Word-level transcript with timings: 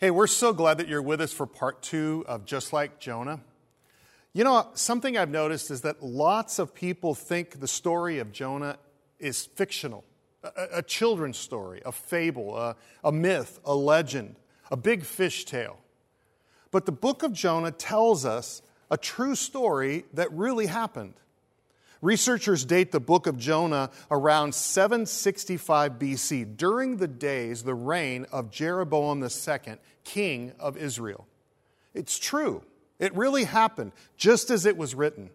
Hey, 0.00 0.10
we're 0.10 0.28
so 0.28 0.54
glad 0.54 0.78
that 0.78 0.88
you're 0.88 1.02
with 1.02 1.20
us 1.20 1.30
for 1.30 1.46
part 1.46 1.82
two 1.82 2.24
of 2.26 2.46
Just 2.46 2.72
Like 2.72 3.00
Jonah. 3.00 3.42
You 4.32 4.44
know, 4.44 4.68
something 4.72 5.18
I've 5.18 5.28
noticed 5.28 5.70
is 5.70 5.82
that 5.82 6.02
lots 6.02 6.58
of 6.58 6.74
people 6.74 7.14
think 7.14 7.60
the 7.60 7.68
story 7.68 8.18
of 8.18 8.32
Jonah 8.32 8.78
is 9.18 9.44
fictional 9.44 10.02
a, 10.42 10.78
a 10.78 10.82
children's 10.82 11.36
story, 11.36 11.82
a 11.84 11.92
fable, 11.92 12.56
a, 12.56 12.76
a 13.04 13.12
myth, 13.12 13.60
a 13.62 13.74
legend, 13.74 14.36
a 14.70 14.76
big 14.78 15.04
fish 15.04 15.44
tale. 15.44 15.76
But 16.70 16.86
the 16.86 16.92
book 16.92 17.22
of 17.22 17.34
Jonah 17.34 17.70
tells 17.70 18.24
us 18.24 18.62
a 18.90 18.96
true 18.96 19.34
story 19.34 20.06
that 20.14 20.32
really 20.32 20.64
happened. 20.64 21.12
Researchers 22.02 22.64
date 22.64 22.92
the 22.92 23.00
book 23.00 23.26
of 23.26 23.36
Jonah 23.36 23.90
around 24.10 24.54
765 24.54 25.98
BC, 25.98 26.56
during 26.56 26.96
the 26.96 27.08
days, 27.08 27.62
the 27.62 27.74
reign 27.74 28.26
of 28.32 28.50
Jeroboam 28.50 29.22
II, 29.22 29.76
king 30.04 30.52
of 30.58 30.78
Israel. 30.78 31.26
It's 31.92 32.18
true. 32.18 32.62
It 32.98 33.14
really 33.14 33.44
happened, 33.44 33.92
just 34.16 34.50
as 34.50 34.64
it 34.64 34.76
was 34.76 34.94
written. 34.94 35.30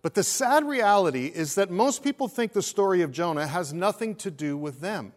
But 0.00 0.14
the 0.14 0.22
sad 0.22 0.64
reality 0.64 1.26
is 1.26 1.56
that 1.56 1.70
most 1.70 2.02
people 2.02 2.28
think 2.28 2.52
the 2.52 2.62
story 2.62 3.02
of 3.02 3.12
Jonah 3.12 3.46
has 3.46 3.72
nothing 3.72 4.14
to 4.16 4.30
do 4.30 4.56
with 4.56 4.80
them. 4.80 5.12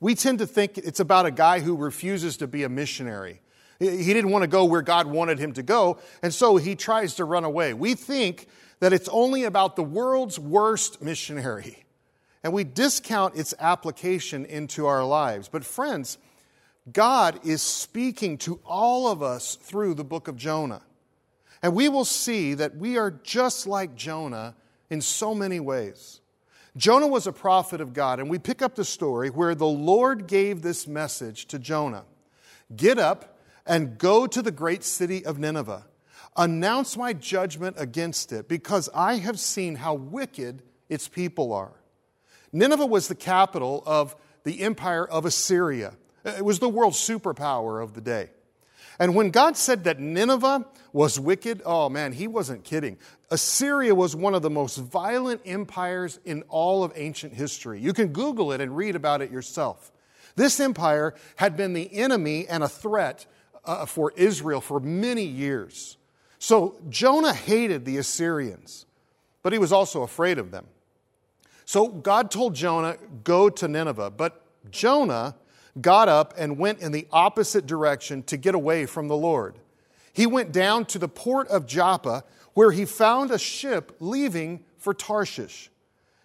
We 0.00 0.16
tend 0.16 0.40
to 0.40 0.46
think 0.46 0.78
it's 0.78 1.00
about 1.00 1.26
a 1.26 1.30
guy 1.30 1.60
who 1.60 1.76
refuses 1.76 2.36
to 2.38 2.48
be 2.48 2.64
a 2.64 2.68
missionary. 2.68 3.40
He 3.78 4.12
didn't 4.12 4.30
want 4.30 4.42
to 4.42 4.48
go 4.48 4.64
where 4.64 4.82
God 4.82 5.06
wanted 5.06 5.38
him 5.38 5.52
to 5.54 5.62
go, 5.62 5.98
and 6.22 6.32
so 6.32 6.56
he 6.56 6.74
tries 6.74 7.14
to 7.16 7.24
run 7.24 7.44
away. 7.44 7.74
We 7.74 7.94
think 7.94 8.46
that 8.82 8.92
it's 8.92 9.08
only 9.10 9.44
about 9.44 9.76
the 9.76 9.82
world's 9.84 10.40
worst 10.40 11.00
missionary. 11.00 11.84
And 12.42 12.52
we 12.52 12.64
discount 12.64 13.36
its 13.36 13.54
application 13.60 14.44
into 14.44 14.86
our 14.86 15.04
lives. 15.04 15.48
But, 15.48 15.64
friends, 15.64 16.18
God 16.92 17.38
is 17.46 17.62
speaking 17.62 18.38
to 18.38 18.58
all 18.66 19.06
of 19.06 19.22
us 19.22 19.54
through 19.54 19.94
the 19.94 20.02
book 20.02 20.26
of 20.26 20.34
Jonah. 20.34 20.82
And 21.62 21.76
we 21.76 21.88
will 21.88 22.04
see 22.04 22.54
that 22.54 22.76
we 22.76 22.98
are 22.98 23.12
just 23.12 23.68
like 23.68 23.94
Jonah 23.94 24.56
in 24.90 25.00
so 25.00 25.32
many 25.32 25.60
ways. 25.60 26.20
Jonah 26.76 27.06
was 27.06 27.28
a 27.28 27.32
prophet 27.32 27.80
of 27.80 27.92
God, 27.92 28.18
and 28.18 28.28
we 28.28 28.40
pick 28.40 28.62
up 28.62 28.74
the 28.74 28.84
story 28.84 29.30
where 29.30 29.54
the 29.54 29.64
Lord 29.64 30.26
gave 30.26 30.62
this 30.62 30.88
message 30.88 31.46
to 31.46 31.60
Jonah 31.60 32.02
Get 32.74 32.98
up 32.98 33.38
and 33.64 33.96
go 33.96 34.26
to 34.26 34.42
the 34.42 34.50
great 34.50 34.82
city 34.82 35.24
of 35.24 35.38
Nineveh 35.38 35.84
Announce 36.36 36.96
my 36.96 37.12
judgment 37.12 37.76
against 37.78 38.32
it, 38.32 38.48
because 38.48 38.88
I 38.94 39.16
have 39.16 39.38
seen 39.38 39.76
how 39.76 39.94
wicked 39.94 40.62
its 40.88 41.08
people 41.08 41.52
are. 41.52 41.72
Nineveh 42.52 42.86
was 42.86 43.08
the 43.08 43.14
capital 43.14 43.82
of 43.86 44.16
the 44.44 44.62
empire 44.62 45.06
of 45.06 45.24
Assyria. 45.24 45.94
It 46.24 46.44
was 46.44 46.58
the 46.58 46.68
world 46.68 46.94
superpower 46.94 47.82
of 47.82 47.94
the 47.94 48.00
day. 48.00 48.30
And 48.98 49.14
when 49.14 49.30
God 49.30 49.56
said 49.56 49.84
that 49.84 50.00
Nineveh 50.00 50.66
was 50.92 51.18
wicked, 51.18 51.62
oh 51.64 51.88
man, 51.88 52.12
he 52.12 52.28
wasn't 52.28 52.64
kidding. 52.64 52.98
Assyria 53.30 53.94
was 53.94 54.14
one 54.14 54.34
of 54.34 54.42
the 54.42 54.50
most 54.50 54.76
violent 54.76 55.40
empires 55.46 56.20
in 56.24 56.42
all 56.48 56.84
of 56.84 56.92
ancient 56.94 57.32
history. 57.32 57.80
You 57.80 57.92
can 57.92 58.08
Google 58.08 58.52
it 58.52 58.60
and 58.60 58.76
read 58.76 58.94
about 58.94 59.22
it 59.22 59.30
yourself. 59.30 59.90
This 60.36 60.60
empire 60.60 61.14
had 61.36 61.56
been 61.56 61.72
the 61.72 61.92
enemy 61.94 62.46
and 62.46 62.62
a 62.62 62.68
threat 62.68 63.26
uh, 63.64 63.86
for 63.86 64.12
Israel 64.16 64.60
for 64.60 64.78
many 64.80 65.24
years. 65.24 65.96
So 66.42 66.74
Jonah 66.88 67.32
hated 67.32 67.84
the 67.84 67.98
Assyrians, 67.98 68.84
but 69.44 69.52
he 69.52 69.60
was 69.60 69.70
also 69.70 70.02
afraid 70.02 70.38
of 70.38 70.50
them. 70.50 70.66
So 71.64 71.86
God 71.86 72.32
told 72.32 72.56
Jonah, 72.56 72.96
Go 73.22 73.48
to 73.48 73.68
Nineveh. 73.68 74.10
But 74.10 74.42
Jonah 74.68 75.36
got 75.80 76.08
up 76.08 76.34
and 76.36 76.58
went 76.58 76.80
in 76.80 76.90
the 76.90 77.06
opposite 77.12 77.64
direction 77.64 78.24
to 78.24 78.36
get 78.36 78.56
away 78.56 78.86
from 78.86 79.06
the 79.06 79.16
Lord. 79.16 79.54
He 80.12 80.26
went 80.26 80.50
down 80.50 80.84
to 80.86 80.98
the 80.98 81.06
port 81.06 81.46
of 81.46 81.64
Joppa, 81.64 82.24
where 82.54 82.72
he 82.72 82.86
found 82.86 83.30
a 83.30 83.38
ship 83.38 83.94
leaving 84.00 84.64
for 84.78 84.92
Tarshish. 84.92 85.70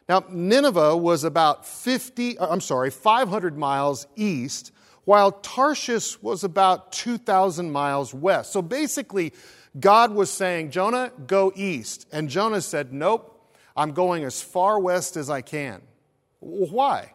Now, 0.09 0.25
Nineveh 0.31 0.97
was 0.97 1.25
about 1.25 1.63
50, 1.63 2.39
uh, 2.39 2.47
I'm 2.47 2.61
sorry, 2.61 2.89
500 2.89 3.55
miles 3.55 4.07
east, 4.15 4.71
while 5.05 5.31
Tarshish 5.31 6.19
was 6.23 6.43
about 6.43 6.91
2,000 6.91 7.71
miles 7.71 8.15
west. 8.15 8.51
So 8.51 8.63
basically, 8.63 9.31
God 9.79 10.11
was 10.11 10.31
saying, 10.31 10.71
Jonah, 10.71 11.11
go 11.25 11.51
east. 11.55 12.07
And 12.11 12.29
Jonah 12.29 12.61
said, 12.61 12.93
Nope, 12.93 13.53
I'm 13.75 13.91
going 13.91 14.23
as 14.23 14.41
far 14.41 14.79
west 14.79 15.17
as 15.17 15.29
I 15.29 15.41
can. 15.41 15.81
Why? 16.39 17.13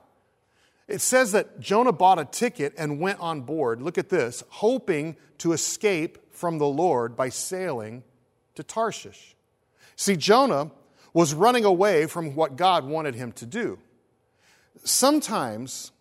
It 0.88 1.00
says 1.00 1.32
that 1.32 1.60
Jonah 1.60 1.92
bought 1.92 2.18
a 2.18 2.24
ticket 2.24 2.74
and 2.76 3.00
went 3.00 3.20
on 3.20 3.42
board, 3.42 3.80
look 3.80 3.98
at 3.98 4.08
this, 4.08 4.42
hoping 4.48 5.16
to 5.38 5.52
escape 5.52 6.18
from 6.32 6.58
the 6.58 6.66
Lord 6.66 7.16
by 7.16 7.28
sailing 7.28 8.02
to 8.56 8.62
Tarshish. 8.62 9.34
See, 9.96 10.16
Jonah 10.16 10.70
was 11.14 11.34
running 11.34 11.64
away 11.64 12.06
from 12.06 12.34
what 12.34 12.56
God 12.56 12.84
wanted 12.84 13.14
him 13.14 13.32
to 13.32 13.46
do. 13.46 13.78
Sometimes, 14.84 15.92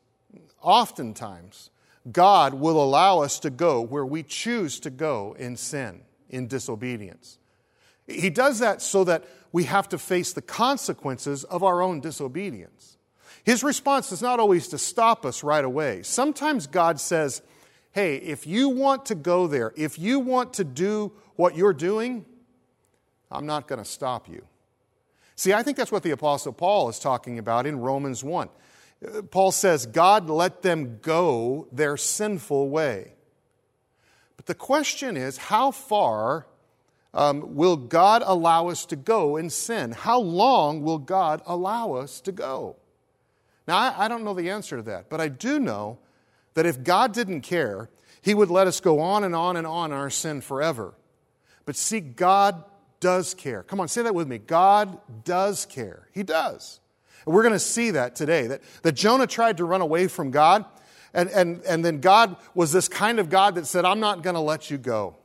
oftentimes, 0.62 1.70
God 2.12 2.56
will 2.56 2.82
allow 2.82 3.20
us 3.20 3.40
to 3.40 3.50
go 3.50 3.82
where 3.82 4.06
we 4.06 4.24
choose 4.24 4.80
to 4.82 4.90
go 4.90 5.36
in 5.38 5.56
sin 5.56 6.02
in 6.32 6.48
disobedience. 6.48 7.38
He 8.08 8.30
does 8.30 8.60
that 8.60 8.82
so 8.82 9.04
that 9.04 9.26
we 9.52 9.66
have 9.66 9.88
to 9.90 9.98
face 9.98 10.34
the 10.34 10.42
consequences 10.42 11.44
of 11.44 11.64
our 11.64 11.82
own 11.82 12.00
disobedience. 12.00 12.98
His 13.44 13.64
response 13.64 14.12
is 14.12 14.22
not 14.22 14.40
always 14.40 14.68
to 14.70 14.78
stop 14.78 15.26
us 15.26 15.44
right 15.44 15.64
away. 15.64 16.04
Sometimes 16.04 16.68
God 16.68 17.00
says, 17.00 17.42
Hey, 17.92 18.16
if 18.16 18.48
you 18.48 18.70
want 18.70 19.08
to 19.08 19.16
go 19.16 19.48
there, 19.48 19.74
if 19.76 20.00
you 20.00 20.20
want 20.20 20.54
to 20.54 20.64
do 20.64 21.12
what 21.36 21.58
you're 21.58 21.74
doing, 21.74 22.26
I'm 23.30 23.46
not 23.46 23.68
going 23.68 23.80
to 23.80 23.90
stop 23.90 24.30
you. 24.30 24.46
See, 25.36 25.54
I 25.54 25.64
think 25.64 25.76
that's 25.76 25.92
what 25.92 26.04
the 26.04 26.12
Apostle 26.12 26.54
Paul 26.54 26.88
is 26.88 27.00
talking 27.00 27.38
about 27.38 27.66
in 27.66 27.80
Romans 27.80 28.24
1. 28.24 28.48
Uh, 29.06 29.22
Paul 29.24 29.52
says, 29.52 29.86
God 29.86 30.30
let 30.30 30.62
them 30.62 31.00
go 31.02 31.68
their 31.72 31.98
sinful 31.98 32.70
way. 32.70 33.14
But 34.42 34.48
the 34.48 34.56
question 34.56 35.18
is 35.18 35.38
how 35.38 35.70
far 35.70 36.48
um, 37.14 37.54
will 37.54 37.76
God 37.76 38.24
allow 38.26 38.70
us 38.70 38.88
to 38.88 38.96
go 38.96 39.38
in 39.38 39.52
sin? 39.52 39.92
How 39.92 40.20
long 40.20 40.82
will 40.82 40.98
God 40.98 41.44
allow 41.46 41.94
us 41.94 42.20
to 42.22 42.32
go? 42.32 42.76
Now, 43.68 43.78
I, 43.78 44.06
I 44.06 44.08
don't 44.08 44.24
know 44.24 44.34
the 44.34 44.50
answer 44.50 44.78
to 44.78 44.82
that, 44.82 45.12
but 45.12 45.22
I 45.22 45.28
do 45.28 45.60
know 45.60 46.00
that 46.56 46.66
if 46.66 46.84
God 46.84 47.14
didn't 47.14 47.42
care, 47.42 47.92
He 48.24 48.34
would 48.34 48.50
let 48.50 48.66
us 48.66 48.80
go 48.80 49.00
on 49.00 49.24
and 49.24 49.36
on 49.36 49.58
and 49.58 49.68
on 49.68 49.92
in 49.92 49.98
our 50.00 50.10
sin 50.10 50.42
forever. 50.42 50.96
But 51.66 51.76
see, 51.76 52.00
God 52.00 52.64
does 53.00 53.36
care. 53.36 53.62
Come 53.62 53.80
on, 53.80 53.90
say 53.90 54.02
that 54.02 54.16
with 54.16 54.28
me. 54.28 54.40
God 54.40 54.98
does 55.24 55.68
care. 55.68 56.08
He 56.14 56.24
does. 56.24 56.80
And 57.28 57.36
we're 57.36 57.44
going 57.44 57.54
to 57.54 57.60
see 57.60 57.92
that 57.92 58.16
today 58.16 58.48
that, 58.48 58.64
that 58.82 58.94
Jonah 58.94 59.28
tried 59.28 59.58
to 59.58 59.66
run 59.66 59.82
away 59.82 60.08
from 60.08 60.32
God. 60.32 60.66
And, 61.14 61.30
and, 61.30 61.62
and 61.64 61.84
then 61.84 62.00
God 62.00 62.38
was 62.56 62.72
this 62.72 62.88
kind 62.88 63.20
of 63.20 63.30
God 63.30 63.56
that 63.56 63.68
said, 63.68 63.86
I'm 63.86 64.00
not 64.00 64.24
going 64.24 64.36
to 64.36 64.42
let 64.42 64.72
you 64.72 64.78
go. 64.78 65.16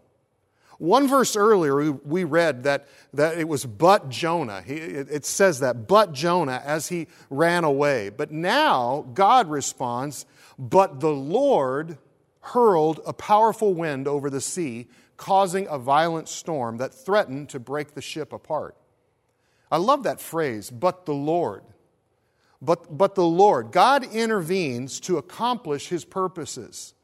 One 0.79 1.09
verse 1.09 1.37
earlier, 1.37 1.93
we, 1.93 2.25
read 2.25 2.65
that, 2.65 2.87
that 3.15 3.39
it 3.39 3.49
was 3.49 3.65
but 3.65 4.11
Jonah. 4.11 4.61
He, 4.61 4.75
it 4.75 5.25
says 5.25 5.61
that, 5.61 5.89
but 5.89 6.13
Jonah 6.13 6.63
as 6.65 6.89
he 6.89 7.07
ran 7.31 7.65
away. 7.65 8.11
But 8.11 8.31
now 8.31 9.07
God 9.15 9.49
responds, 9.49 10.27
but 10.59 11.01
the 11.01 11.13
Lord 11.13 11.99
hurled 12.41 13.01
a 13.07 13.13
powerful 13.13 13.73
wind 13.73 14.07
over 14.07 14.29
the 14.29 14.41
sea, 14.41 14.89
causing 15.17 15.67
a 15.69 15.79
violent 15.79 16.29
storm 16.29 16.77
that 16.77 16.93
threatened 16.93 17.49
to 17.51 17.59
break 17.59 17.95
the 17.95 18.03
ship 18.03 18.33
apart. 18.33 18.77
I 19.71 19.79
love 19.79 20.03
that 20.03 20.21
phrase, 20.21 20.71
but 20.71 21.07
the 21.07 21.15
Lord 21.15 21.63
but, 22.63 22.97
but 22.97 23.15
the 23.15 23.25
Lord. 23.25 23.73
God 23.73 24.05
intervenes 24.05 25.01
to 25.01 25.19
accomplish 25.19 25.89
his 25.89 26.05
purposes. 26.05 26.95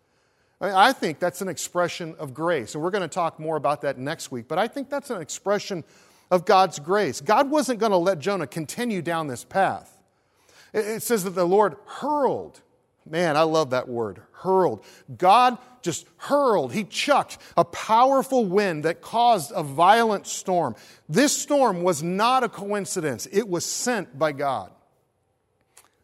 I 0.61 0.93
think 0.93 1.19
that's 1.19 1.41
an 1.41 1.49
expression 1.49 2.15
of 2.19 2.34
grace. 2.34 2.75
And 2.75 2.83
we're 2.83 2.93
going 2.93 3.03
to 3.03 3.09
talk 3.09 3.41
more 3.41 3.57
about 3.57 3.83
that 3.83 3.99
next 3.99 4.31
week. 4.31 4.47
But 4.47 4.59
I 4.59 4.69
think 4.69 4.89
that's 4.89 5.10
an 5.10 5.21
expression 5.21 5.83
of 6.31 6.45
God's 6.45 6.78
grace. 6.78 7.21
God 7.21 7.51
wasn't 7.51 7.81
going 7.81 7.91
to 7.91 7.99
let 7.99 8.21
Jonah 8.21 8.47
continue 8.47 9.03
down 9.03 9.27
this 9.27 9.45
path. 9.45 9.99
It 10.72 11.03
says 11.03 11.25
that 11.25 11.31
the 11.31 11.45
Lord 11.45 11.77
hurled. 11.84 12.60
Man, 13.09 13.37
I 13.37 13.43
love 13.43 13.71
that 13.71 13.89
word, 13.89 14.22
hurled. 14.33 14.84
God 15.19 15.59
just 15.83 16.07
hurled, 16.16 16.72
he 16.72 16.84
chucked 16.84 17.39
a 17.57 17.65
powerful 17.65 18.47
wind 18.47 18.84
that 18.84 19.01
caused 19.01 19.51
a 19.55 19.63
violent 19.65 20.27
storm. 20.28 20.77
This 21.09 21.37
storm 21.37 21.83
was 21.83 22.03
not 22.03 22.45
a 22.45 22.48
coincidence, 22.48 23.27
it 23.33 23.48
was 23.48 23.65
sent 23.65 24.16
by 24.16 24.31
God. 24.31 24.71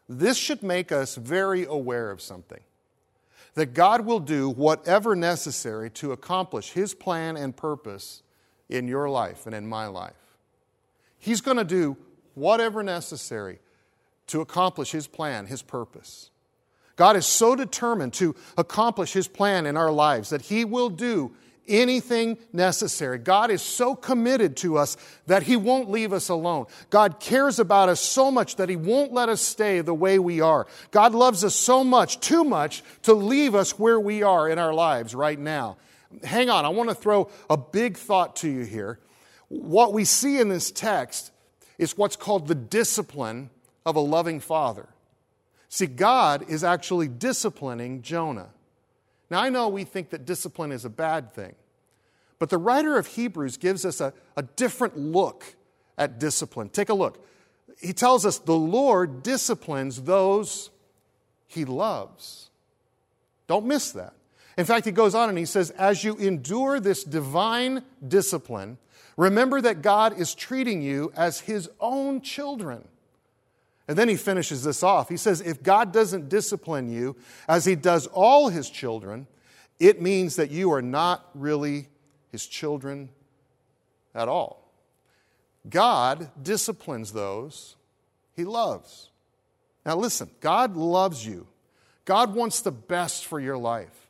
This 0.09 0.37
should 0.37 0.63
make 0.63 0.91
us 0.91 1.15
very 1.15 1.65
aware 1.65 2.09
of 2.09 2.19
something 2.19 2.61
that 3.53 3.75
God 3.75 4.05
will 4.05 4.19
do 4.19 4.49
whatever 4.49 5.15
necessary 5.15 5.91
to 5.91 6.11
accomplish 6.11 6.71
His 6.71 6.95
plan 6.95 7.37
and 7.37 7.55
purpose 7.55 8.23
in 8.69 8.87
your 8.87 9.07
life 9.07 9.45
and 9.45 9.53
in 9.53 9.67
my 9.67 9.85
life. 9.85 10.13
He's 11.19 11.41
going 11.41 11.57
to 11.57 11.63
do 11.63 11.95
whatever 12.33 12.81
necessary 12.81 13.59
to 14.27 14.41
accomplish 14.41 14.91
His 14.91 15.07
plan, 15.07 15.45
His 15.45 15.61
purpose. 15.61 16.31
God 16.95 17.15
is 17.15 17.25
so 17.25 17.55
determined 17.55 18.13
to 18.13 18.35
accomplish 18.57 19.13
His 19.13 19.27
plan 19.27 19.67
in 19.67 19.77
our 19.77 19.91
lives 19.91 20.31
that 20.31 20.41
He 20.43 20.65
will 20.65 20.89
do 20.89 21.35
anything 21.69 22.37
necessary. 22.51 23.19
God 23.19 23.51
is 23.51 23.61
so 23.61 23.95
committed 23.95 24.57
to 24.57 24.77
us 24.77 24.97
that 25.27 25.43
He 25.43 25.55
won't 25.55 25.89
leave 25.89 26.11
us 26.11 26.29
alone. 26.29 26.65
God 26.89 27.19
cares 27.19 27.59
about 27.59 27.87
us 27.87 28.01
so 28.01 28.31
much 28.31 28.55
that 28.57 28.67
He 28.67 28.75
won't 28.75 29.13
let 29.13 29.29
us 29.29 29.41
stay 29.41 29.81
the 29.81 29.93
way 29.93 30.19
we 30.19 30.41
are. 30.41 30.67
God 30.91 31.13
loves 31.13 31.43
us 31.43 31.55
so 31.55 31.83
much, 31.83 32.19
too 32.19 32.43
much, 32.43 32.83
to 33.03 33.13
leave 33.13 33.55
us 33.55 33.77
where 33.77 33.99
we 33.99 34.23
are 34.23 34.49
in 34.49 34.59
our 34.59 34.73
lives 34.73 35.15
right 35.15 35.39
now. 35.39 35.77
Hang 36.23 36.49
on, 36.49 36.65
I 36.65 36.69
want 36.69 36.89
to 36.89 36.95
throw 36.95 37.29
a 37.49 37.57
big 37.57 37.95
thought 37.95 38.35
to 38.37 38.49
you 38.49 38.63
here. 38.63 38.99
What 39.47 39.93
we 39.93 40.05
see 40.05 40.39
in 40.39 40.49
this 40.49 40.71
text 40.71 41.31
is 41.77 41.97
what's 41.97 42.15
called 42.15 42.47
the 42.47 42.55
discipline 42.55 43.49
of 43.85 43.95
a 43.95 43.99
loving 43.99 44.39
father. 44.39 44.89
See, 45.69 45.85
God 45.85 46.49
is 46.49 46.63
actually 46.63 47.07
disciplining 47.07 48.01
Jonah. 48.01 48.49
Now, 49.29 49.41
I 49.41 49.49
know 49.49 49.67
we 49.69 49.83
think 49.83 50.09
that 50.09 50.25
discipline 50.25 50.71
is 50.71 50.85
a 50.85 50.89
bad 50.89 51.33
thing, 51.33 51.55
but 52.39 52.49
the 52.49 52.57
writer 52.57 52.97
of 52.97 53.07
Hebrews 53.07 53.57
gives 53.57 53.85
us 53.85 54.01
a, 54.01 54.13
a 54.35 54.43
different 54.43 54.97
look 54.97 55.55
at 55.97 56.19
discipline. 56.19 56.69
Take 56.69 56.89
a 56.89 56.93
look. 56.93 57.25
He 57.79 57.93
tells 57.93 58.25
us 58.25 58.39
the 58.39 58.55
Lord 58.55 59.23
disciplines 59.23 60.01
those 60.01 60.69
he 61.47 61.65
loves. 61.65 62.49
Don't 63.47 63.65
miss 63.65 63.91
that. 63.91 64.13
In 64.57 64.65
fact, 64.65 64.85
he 64.85 64.91
goes 64.91 65.15
on 65.15 65.29
and 65.29 65.37
he 65.37 65.45
says, 65.45 65.71
As 65.71 66.03
you 66.03 66.15
endure 66.17 66.79
this 66.79 67.03
divine 67.03 67.83
discipline, 68.05 68.77
remember 69.17 69.61
that 69.61 69.81
God 69.81 70.19
is 70.19 70.35
treating 70.35 70.81
you 70.81 71.11
as 71.15 71.41
his 71.41 71.69
own 71.79 72.21
children. 72.21 72.87
And 73.89 73.97
then 73.97 74.07
he 74.07 74.17
finishes 74.17 74.63
this 74.63 74.83
off. 74.83 75.09
He 75.09 75.17
says, 75.17 75.41
If 75.41 75.63
God 75.63 75.91
doesn't 75.91 76.29
discipline 76.29 76.91
you 76.91 77.15
as 77.47 77.65
he 77.65 77.73
does 77.73 78.05
all 78.05 78.49
his 78.49 78.69
children, 78.69 79.25
it 79.79 79.99
means 79.99 80.35
that 80.35 80.51
you 80.51 80.71
are 80.73 80.81
not 80.83 81.27
really 81.33 81.87
his 82.31 82.45
children 82.45 83.09
at 84.13 84.27
all. 84.27 84.71
God 85.67 86.29
disciplines 86.39 87.13
those 87.13 87.77
he 88.35 88.45
loves. 88.45 89.09
Now, 89.83 89.95
listen, 89.95 90.29
God 90.39 90.77
loves 90.77 91.25
you. 91.25 91.47
God 92.05 92.35
wants 92.35 92.61
the 92.61 92.71
best 92.71 93.25
for 93.25 93.39
your 93.39 93.57
life. 93.57 94.07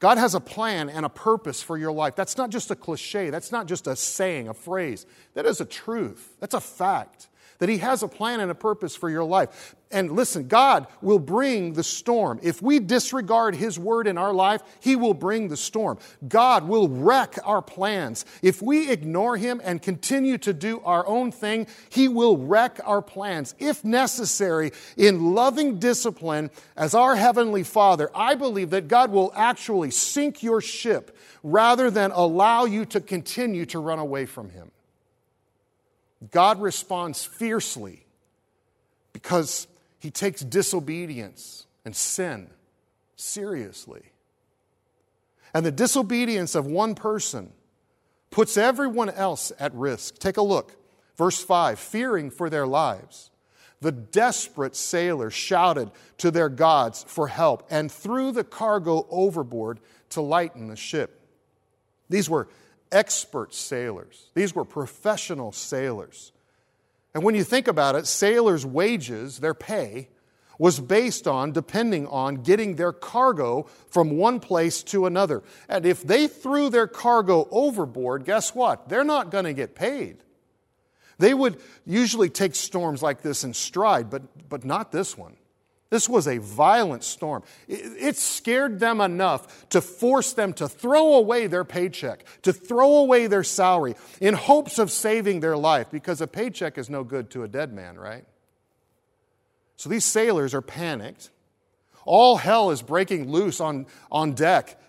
God 0.00 0.18
has 0.18 0.34
a 0.34 0.40
plan 0.40 0.90
and 0.90 1.06
a 1.06 1.08
purpose 1.08 1.62
for 1.62 1.78
your 1.78 1.92
life. 1.92 2.16
That's 2.16 2.36
not 2.36 2.50
just 2.50 2.72
a 2.72 2.76
cliche. 2.76 3.30
That's 3.30 3.52
not 3.52 3.66
just 3.66 3.86
a 3.86 3.94
saying, 3.94 4.48
a 4.48 4.54
phrase. 4.54 5.06
That 5.34 5.46
is 5.46 5.60
a 5.60 5.64
truth. 5.64 6.34
That's 6.40 6.54
a 6.54 6.60
fact 6.60 7.28
that 7.58 7.68
He 7.68 7.78
has 7.78 8.02
a 8.02 8.08
plan 8.08 8.40
and 8.40 8.50
a 8.50 8.54
purpose 8.54 8.96
for 8.96 9.10
your 9.10 9.24
life. 9.24 9.74
And 9.92 10.10
listen, 10.12 10.48
God 10.48 10.88
will 11.00 11.20
bring 11.20 11.74
the 11.74 11.84
storm. 11.84 12.40
If 12.42 12.60
we 12.60 12.80
disregard 12.80 13.54
His 13.54 13.78
word 13.78 14.08
in 14.08 14.18
our 14.18 14.32
life, 14.32 14.62
He 14.80 14.96
will 14.96 15.14
bring 15.14 15.46
the 15.48 15.56
storm. 15.56 15.98
God 16.26 16.66
will 16.66 16.88
wreck 16.88 17.38
our 17.44 17.62
plans. 17.62 18.24
If 18.42 18.60
we 18.60 18.90
ignore 18.90 19.36
Him 19.36 19.60
and 19.62 19.80
continue 19.80 20.38
to 20.38 20.52
do 20.52 20.80
our 20.80 21.06
own 21.06 21.30
thing, 21.30 21.68
He 21.88 22.08
will 22.08 22.36
wreck 22.36 22.80
our 22.84 23.00
plans. 23.00 23.54
If 23.60 23.84
necessary, 23.84 24.72
in 24.96 25.34
loving 25.34 25.78
discipline 25.78 26.50
as 26.76 26.94
our 26.94 27.14
Heavenly 27.14 27.62
Father, 27.62 28.10
I 28.12 28.34
believe 28.34 28.70
that 28.70 28.88
God 28.88 29.12
will 29.12 29.32
actually 29.36 29.92
sink 29.92 30.42
your 30.42 30.60
ship 30.60 31.16
rather 31.44 31.92
than 31.92 32.10
allow 32.10 32.64
you 32.64 32.86
to 32.86 33.00
continue 33.00 33.64
to 33.66 33.78
run 33.78 34.00
away 34.00 34.26
from 34.26 34.50
Him. 34.50 34.72
God 36.30 36.60
responds 36.60 37.24
fiercely 37.24 38.04
because 39.12 39.66
he 39.98 40.10
takes 40.10 40.40
disobedience 40.40 41.66
and 41.84 41.94
sin 41.94 42.48
seriously. 43.16 44.02
And 45.54 45.64
the 45.64 45.72
disobedience 45.72 46.54
of 46.54 46.66
one 46.66 46.94
person 46.94 47.52
puts 48.30 48.56
everyone 48.56 49.10
else 49.10 49.52
at 49.58 49.74
risk. 49.74 50.18
Take 50.18 50.36
a 50.36 50.42
look. 50.42 50.76
Verse 51.16 51.42
5 51.42 51.78
fearing 51.78 52.30
for 52.30 52.50
their 52.50 52.66
lives. 52.66 53.30
The 53.80 53.92
desperate 53.92 54.74
sailors 54.74 55.34
shouted 55.34 55.90
to 56.18 56.30
their 56.30 56.48
gods 56.48 57.04
for 57.08 57.28
help 57.28 57.66
and 57.70 57.92
threw 57.92 58.32
the 58.32 58.44
cargo 58.44 59.06
overboard 59.10 59.80
to 60.10 60.20
lighten 60.20 60.68
the 60.68 60.76
ship. 60.76 61.20
These 62.08 62.30
were 62.30 62.48
expert 62.92 63.54
sailors, 63.54 64.30
these 64.34 64.54
were 64.54 64.64
professional 64.64 65.52
sailors. 65.52 66.32
And 67.14 67.24
when 67.24 67.34
you 67.34 67.44
think 67.44 67.68
about 67.68 67.96
it, 67.96 68.06
sailors' 68.06 68.66
wages, 68.66 69.38
their 69.38 69.54
pay, 69.54 70.08
was 70.58 70.80
based 70.80 71.26
on, 71.26 71.52
depending 71.52 72.06
on, 72.06 72.36
getting 72.36 72.76
their 72.76 72.92
cargo 72.92 73.64
from 73.88 74.16
one 74.16 74.40
place 74.40 74.82
to 74.84 75.06
another. 75.06 75.42
And 75.68 75.84
if 75.84 76.02
they 76.02 76.28
threw 76.28 76.70
their 76.70 76.86
cargo 76.86 77.46
overboard, 77.50 78.24
guess 78.24 78.54
what? 78.54 78.88
They're 78.88 79.04
not 79.04 79.30
going 79.30 79.44
to 79.44 79.52
get 79.52 79.74
paid. 79.74 80.18
They 81.18 81.34
would 81.34 81.60
usually 81.84 82.30
take 82.30 82.54
storms 82.54 83.02
like 83.02 83.22
this 83.22 83.44
in 83.44 83.54
stride, 83.54 84.10
but, 84.10 84.48
but 84.48 84.64
not 84.64 84.92
this 84.92 85.16
one. 85.16 85.36
This 85.88 86.08
was 86.08 86.26
a 86.26 86.38
violent 86.38 87.04
storm. 87.04 87.44
It 87.68 88.16
scared 88.16 88.80
them 88.80 89.00
enough 89.00 89.68
to 89.68 89.80
force 89.80 90.32
them 90.32 90.52
to 90.54 90.68
throw 90.68 91.14
away 91.14 91.46
their 91.46 91.64
paycheck, 91.64 92.24
to 92.42 92.52
throw 92.52 92.96
away 92.96 93.28
their 93.28 93.44
salary 93.44 93.94
in 94.20 94.34
hopes 94.34 94.80
of 94.80 94.90
saving 94.90 95.40
their 95.40 95.56
life 95.56 95.90
because 95.90 96.20
a 96.20 96.26
paycheck 96.26 96.76
is 96.76 96.90
no 96.90 97.04
good 97.04 97.30
to 97.30 97.44
a 97.44 97.48
dead 97.48 97.72
man, 97.72 97.96
right? 97.96 98.24
So 99.76 99.88
these 99.88 100.04
sailors 100.04 100.54
are 100.54 100.62
panicked. 100.62 101.30
All 102.04 102.36
hell 102.36 102.70
is 102.70 102.82
breaking 102.82 103.30
loose 103.30 103.60
on, 103.60 103.86
on 104.10 104.32
deck. 104.32 104.80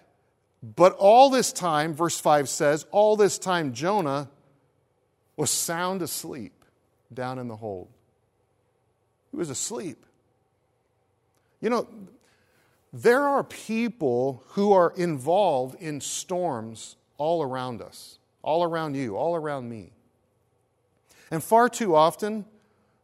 But 0.64 0.94
all 0.94 1.30
this 1.30 1.52
time, 1.52 1.94
verse 1.94 2.20
5 2.20 2.50
says, 2.50 2.88
all 2.92 3.16
this 3.16 3.38
time 3.38 3.74
Jonah 3.74 4.30
was 5.36 5.52
sound 5.52 6.02
asleep 6.02 6.66
down 7.14 7.38
in 7.38 7.48
the 7.48 7.56
hold. 7.56 7.90
He 9.30 9.38
was 9.38 9.52
asleep. 9.52 10.07
You 11.62 11.70
know, 11.70 11.88
there 12.94 13.24
are 13.24 13.44
people 13.44 14.44
who 14.50 14.72
are 14.72 14.94
involved 14.96 15.76
in 15.82 16.02
storms 16.02 16.96
all 17.18 17.44
around 17.44 17.82
us, 17.82 18.20
all 18.42 18.64
around 18.64 18.96
you, 18.96 19.18
all 19.18 19.36
around 19.36 19.70
me. 19.70 19.92
And 21.30 21.44
far 21.44 21.68
too 21.68 21.96
often, 21.96 22.46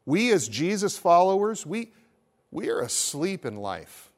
we 0.05 0.31
as 0.31 0.47
Jesus 0.47 0.97
followers, 0.97 1.65
we, 1.65 1.91
we 2.51 2.69
are 2.69 2.79
asleep 2.79 3.45
in 3.45 3.57
life. 3.57 4.12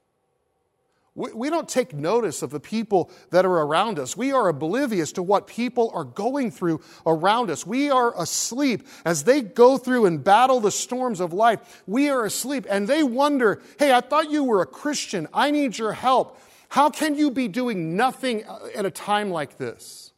We, 1.16 1.50
don't 1.50 1.70
take 1.70 1.94
notice 1.94 2.42
of 2.42 2.50
the 2.50 2.60
people 2.60 3.10
that 3.30 3.46
are 3.46 3.60
around 3.62 4.00
us. 4.00 4.18
We 4.18 4.34
are 4.34 4.50
oblivious 4.50 5.14
to 5.14 5.24
what 5.24 5.48
people 5.48 5.90
are 5.94 6.04
going 6.04 6.52
through 6.52 6.82
around 7.06 7.50
us. 7.50 7.66
We 7.66 7.90
are 7.90 8.14
asleep 8.22 8.86
as 9.06 9.24
they 9.24 9.42
go 9.42 9.78
through 9.78 10.08
and 10.08 10.22
battle 10.22 10.60
the 10.60 10.72
storms 10.72 11.22
of 11.22 11.32
life. 11.32 11.84
We 11.88 12.10
are 12.10 12.26
asleep 12.26 12.68
and 12.70 12.86
they 12.86 13.02
wonder, 13.02 13.62
hey, 13.80 13.94
I 13.94 14.02
thought 14.02 14.30
you 14.30 14.44
were 14.44 14.62
a 14.62 14.66
Christian. 14.66 15.30
I 15.34 15.52
need 15.52 15.78
your 15.78 15.94
help. 15.94 16.38
How 16.68 16.90
can 16.90 17.16
you 17.16 17.32
be 17.32 17.48
doing 17.48 17.96
nothing 17.96 18.44
uh, 18.44 18.68
at 18.76 18.86
a 18.86 18.92
time 18.92 19.30
like 19.30 19.58
this? 19.58 20.12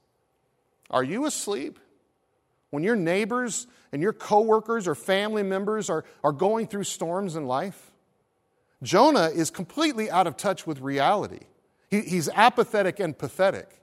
Are 0.90 1.04
you 1.04 1.28
asleep? 1.28 1.78
When 2.72 2.82
your 2.82 2.96
neighbors 2.96 3.68
and 3.92 4.02
your 4.02 4.14
coworkers 4.14 4.88
or 4.88 4.96
family 4.96 5.44
members 5.44 5.92
are, 5.92 6.06
are 6.24 6.32
going 6.32 6.66
through 6.66 6.86
storms 6.86 7.36
in 7.36 7.46
life? 7.46 7.87
Jonah 8.84 9.30
is 9.34 9.50
completely 9.50 10.10
out 10.10 10.28
of 10.28 10.38
touch 10.38 10.68
with 10.68 10.80
reality. 10.82 11.46
He, 11.90 12.02
he's 12.02 12.30
apathetic 12.30 13.00
and 13.00 13.18
pathetic. 13.18 13.80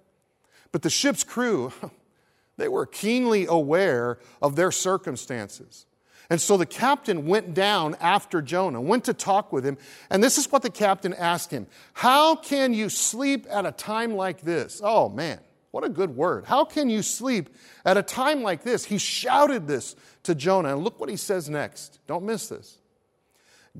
But 0.72 0.82
the 0.82 0.90
ship's 0.90 1.24
crew, 1.24 1.72
they 2.56 2.68
were 2.68 2.86
keenly 2.86 3.46
aware 3.46 4.18
of 4.40 4.56
their 4.56 4.70
circumstances. 4.70 5.86
And 6.30 6.40
so 6.40 6.56
the 6.56 6.66
captain 6.66 7.26
went 7.26 7.54
down 7.54 7.96
after 8.00 8.40
Jonah, 8.40 8.80
went 8.80 9.04
to 9.04 9.14
talk 9.14 9.52
with 9.52 9.64
him, 9.64 9.76
and 10.10 10.22
this 10.22 10.38
is 10.38 10.50
what 10.50 10.62
the 10.62 10.70
captain 10.70 11.12
asked 11.14 11.50
him 11.50 11.66
How 11.92 12.34
can 12.34 12.72
you 12.72 12.88
sleep 12.88 13.46
at 13.50 13.66
a 13.66 13.72
time 13.72 14.14
like 14.14 14.40
this? 14.40 14.80
Oh 14.82 15.10
man, 15.10 15.38
what 15.70 15.84
a 15.84 15.88
good 15.88 16.16
word. 16.16 16.46
How 16.46 16.64
can 16.64 16.88
you 16.88 17.02
sleep 17.02 17.54
at 17.84 17.96
a 17.96 18.02
time 18.02 18.42
like 18.42 18.62
this? 18.62 18.86
He 18.86 18.96
shouted 18.96 19.66
this 19.66 19.96
to 20.22 20.34
Jonah, 20.34 20.74
and 20.74 20.82
look 20.82 20.98
what 20.98 21.10
he 21.10 21.16
says 21.16 21.50
next. 21.50 21.98
Don't 22.06 22.24
miss 22.24 22.48
this. 22.48 22.78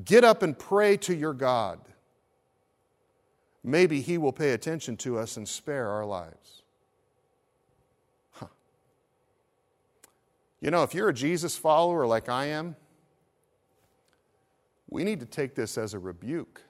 Get 0.02 0.24
up 0.24 0.42
and 0.42 0.58
pray 0.58 0.96
to 0.98 1.14
your 1.14 1.34
God. 1.34 1.78
Maybe 3.62 4.00
He 4.00 4.18
will 4.18 4.32
pay 4.32 4.52
attention 4.52 4.96
to 4.98 5.18
us 5.18 5.36
and 5.36 5.48
spare 5.48 5.88
our 5.88 6.04
lives. 6.04 6.62
Huh. 8.32 8.46
You 10.60 10.70
know, 10.70 10.82
if 10.82 10.94
you're 10.94 11.10
a 11.10 11.14
Jesus 11.14 11.56
follower 11.56 12.06
like 12.06 12.28
I 12.28 12.46
am, 12.46 12.76
we 14.88 15.04
need 15.04 15.20
to 15.20 15.26
take 15.26 15.54
this 15.54 15.78
as 15.78 15.94
a 15.94 15.98
rebuke. 15.98 16.60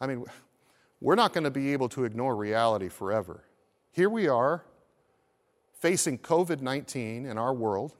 I 0.00 0.06
mean, 0.06 0.24
we're 1.00 1.14
not 1.14 1.32
going 1.32 1.44
to 1.44 1.50
be 1.50 1.72
able 1.72 1.88
to 1.90 2.04
ignore 2.04 2.34
reality 2.36 2.88
forever. 2.88 3.44
Here 3.92 4.10
we 4.10 4.28
are 4.28 4.64
facing 5.72 6.18
COVID 6.18 6.60
19 6.60 7.26
in 7.26 7.38
our 7.38 7.54
world 7.54 7.94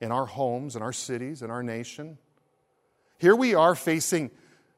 in 0.00 0.12
our 0.12 0.26
homes, 0.26 0.76
in 0.76 0.82
our 0.82 0.92
cities, 0.92 1.42
in 1.42 1.50
our 1.50 1.62
nation. 1.62 2.18
Here 3.18 3.34
we 3.34 3.54
are 3.54 3.74
facing 3.74 4.30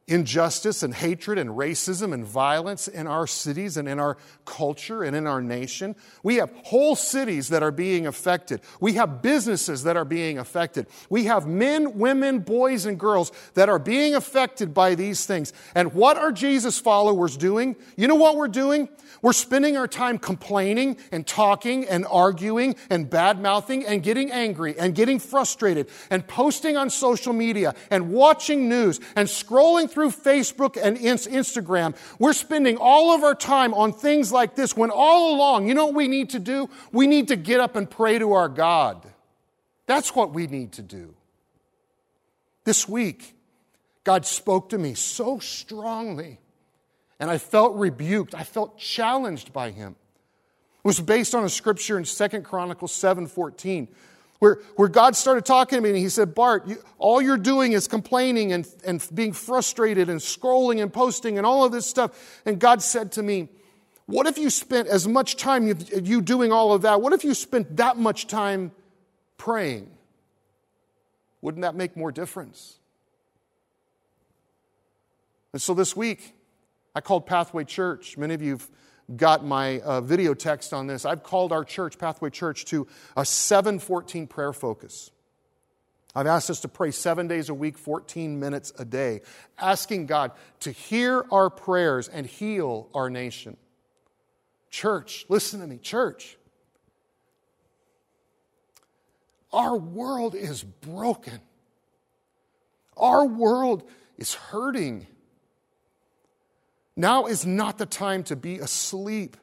injustice 0.09 0.83
and 0.83 0.95
hatred 0.95 1.39
and 1.39 1.51
racism 1.51 2.13
and 2.15 2.25
violence 2.25 2.89
in 2.89 3.07
our 3.07 3.27
cities 3.27 3.77
and 3.77 3.87
in 3.87 4.01
our 4.01 4.17
culture 4.47 5.03
and 5.03 5.15
in 5.15 5.27
our 5.27 5.43
nation. 5.43 5.95
We 6.23 6.37
have 6.37 6.51
whole 6.65 6.97
cities 6.97 7.49
that 7.51 7.63
are 7.63 7.71
being 7.71 8.07
affected. 8.07 8.63
We 8.81 8.95
have 8.95 9.21
businesses 9.21 9.83
that 9.85 9.97
are 9.97 10.07
being 10.07 10.39
affected. 10.39 10.87
We 11.11 11.25
have 11.25 11.47
men, 11.47 11.99
women, 11.99 12.41
boys, 12.41 12.87
and 12.87 12.99
girls 12.99 13.31
that 13.53 13.69
are 13.69 13.79
being 13.79 14.15
affected 14.15 14.73
by 14.73 14.95
these 14.95 15.27
things. 15.27 15.53
And 15.75 15.93
what 15.93 16.17
are 16.17 16.33
Jesus 16.33 16.79
followers 16.79 17.37
doing? 17.37 17.77
You 17.97 18.09
know 18.09 18.15
what 18.15 18.37
we're 18.37 18.49
doing? 18.49 18.89
We're 19.21 19.35
spending 19.35 19.77
our 19.77 19.89
time 19.89 20.19
complaining 20.19 20.97
and 21.13 21.27
talking 21.27 21.87
and 21.87 22.07
arguing 22.11 22.77
and 22.89 23.11
bad 23.11 23.43
mouthing 23.43 23.85
and 23.85 24.03
getting 24.03 24.31
angry 24.31 24.79
and 24.79 24.95
getting 24.95 25.19
frustrated 25.19 25.91
and 26.09 26.27
posting 26.27 26.77
on 26.77 26.89
social 26.89 27.35
media 27.35 27.75
and 27.91 28.11
watching 28.11 28.69
news 28.69 29.01
and 29.15 29.29
scrolling 29.29 29.91
through 29.91 29.98
Facebook 30.07 30.79
and 30.81 30.97
Instagram. 30.97 31.97
We're 32.19 32.33
spending 32.33 32.77
all 32.77 33.15
of 33.15 33.23
our 33.23 33.35
time 33.35 33.75
on 33.75 33.93
things 33.93 34.33
like 34.33 34.55
this 34.55 34.77
when 34.77 34.91
all 34.91 35.35
along, 35.35 35.69
you 35.69 35.75
know 35.75 35.87
what 35.87 35.95
we 35.95 36.09
need 36.09 36.31
to 36.31 36.39
do? 36.39 36.71
We 36.93 37.07
need 37.07 37.29
to 37.29 37.37
get 37.37 37.61
up 37.61 37.77
and 37.77 37.89
pray 37.91 38.19
to 38.19 38.33
our 38.33 38.49
God. 38.49 39.07
That's 39.87 40.15
what 40.15 40.33
we 40.33 40.47
need 40.47 40.73
to 40.73 40.83
do. 40.83 41.15
This 42.65 42.89
week, 42.89 43.35
God 44.05 44.27
spoke 44.27 44.71
to 44.71 44.79
me 44.79 44.95
so 44.95 45.39
strongly 45.39 46.39
and 47.21 47.31
I 47.31 47.39
felt 47.39 47.77
rebuked. 47.77 48.35
I 48.35 48.45
felt 48.45 48.79
challenged 48.79 49.53
by 49.53 49.71
him. 49.71 49.97
It 50.79 50.87
was 50.87 51.01
based 51.01 51.35
on 51.35 51.45
a 51.45 51.49
scripture 51.49 51.99
in 51.99 52.05
Second 52.05 52.45
Chronicles 52.45 52.93
7:14, 52.93 53.89
where, 54.39 54.61
where 54.77 54.89
God 54.89 55.17
started 55.17 55.45
talking 55.45 55.79
to 55.79 55.81
me 55.83 55.91
and 55.91 55.99
he 55.99 56.09
said, 56.09 56.35
Bart, 56.35 56.67
you, 56.67 56.77
all 56.99 57.21
you're 57.21 57.37
doing 57.37 57.73
is 57.73 57.89
complaining 57.89 58.53
and, 58.53 58.69
and 58.85 59.07
being 59.13 59.33
frustrated 59.33 60.09
and 60.09 60.21
scrolling 60.21 60.81
and 60.81 60.93
posting 60.93 61.39
and 61.39 61.47
all 61.47 61.65
of 61.65 61.73
this 61.73 61.87
stuff. 61.87 62.41
And 62.47 62.59
God 62.59 62.83
said 62.83 63.13
to 63.13 63.23
me, 63.23 63.49
What 64.07 64.27
if 64.27 64.39
you 64.39 64.51
spent 64.51 64.87
as 64.89 65.09
much 65.09 65.37
time 65.37 65.67
you, 65.67 65.77
you 66.03 66.23
doing 66.23 66.53
all 66.53 66.73
of 66.73 66.83
that? 66.83 67.01
What 67.01 67.13
if 67.13 67.25
you 67.25 67.35
spent 67.35 67.77
that 67.79 67.97
much 67.97 68.29
time 68.29 68.71
praying? 69.37 69.91
Wouldn't 71.41 71.63
that 71.63 71.75
make 71.75 71.97
more 71.97 72.13
difference? 72.13 72.79
And 75.53 75.61
so 75.61 75.75
this 75.75 75.97
week, 75.97 76.35
I 76.95 77.01
called 77.01 77.27
Pathway 77.27 77.65
Church. 77.65 78.17
Many 78.17 78.35
of 78.35 78.43
you 78.43 78.53
have 78.53 78.69
got 79.17 79.45
my 79.45 79.81
uh, 79.81 80.01
video 80.01 80.35
text 80.35 80.73
on 80.73 80.87
this. 80.87 81.05
I've 81.05 81.23
called 81.23 81.53
our 81.53 81.65
church, 81.65 81.99
Pathway 81.99 82.31
Church, 82.31 82.65
to 82.67 82.87
a 83.17 83.25
714 83.25 84.27
prayer 84.27 84.53
focus. 84.53 85.11
I've 86.15 86.27
asked 86.27 86.51
us 86.51 86.61
to 86.61 86.69
pray 86.69 86.91
seven 86.91 87.29
days 87.29 87.49
a 87.49 87.55
week, 87.55 87.79
14 87.79 88.41
minutes 88.41 88.73
a 88.79 88.85
day, 88.85 89.21
asking 89.59 90.07
God 90.07 90.33
to 90.61 90.73
hear 90.73 91.25
our 91.31 91.51
prayers 91.51 92.09
and 92.09 92.27
heal 92.27 92.89
our 92.95 93.09
nation. 93.09 93.57
Church, 94.71 95.25
listen 95.29 95.61
to 95.61 95.67
me, 95.67 95.79
church. 95.79 96.37
Our 99.53 99.77
world 99.77 100.35
is 100.35 100.63
broken. 100.63 101.41
Our 102.97 103.25
world 103.27 103.89
is 104.17 104.35
hurting. 104.35 105.07
Now 106.99 107.27
is 107.27 107.47
not 107.47 107.79
the 107.79 107.87
time 107.87 108.25
to 108.25 108.35
be 108.35 108.59
asleep. 108.59 109.37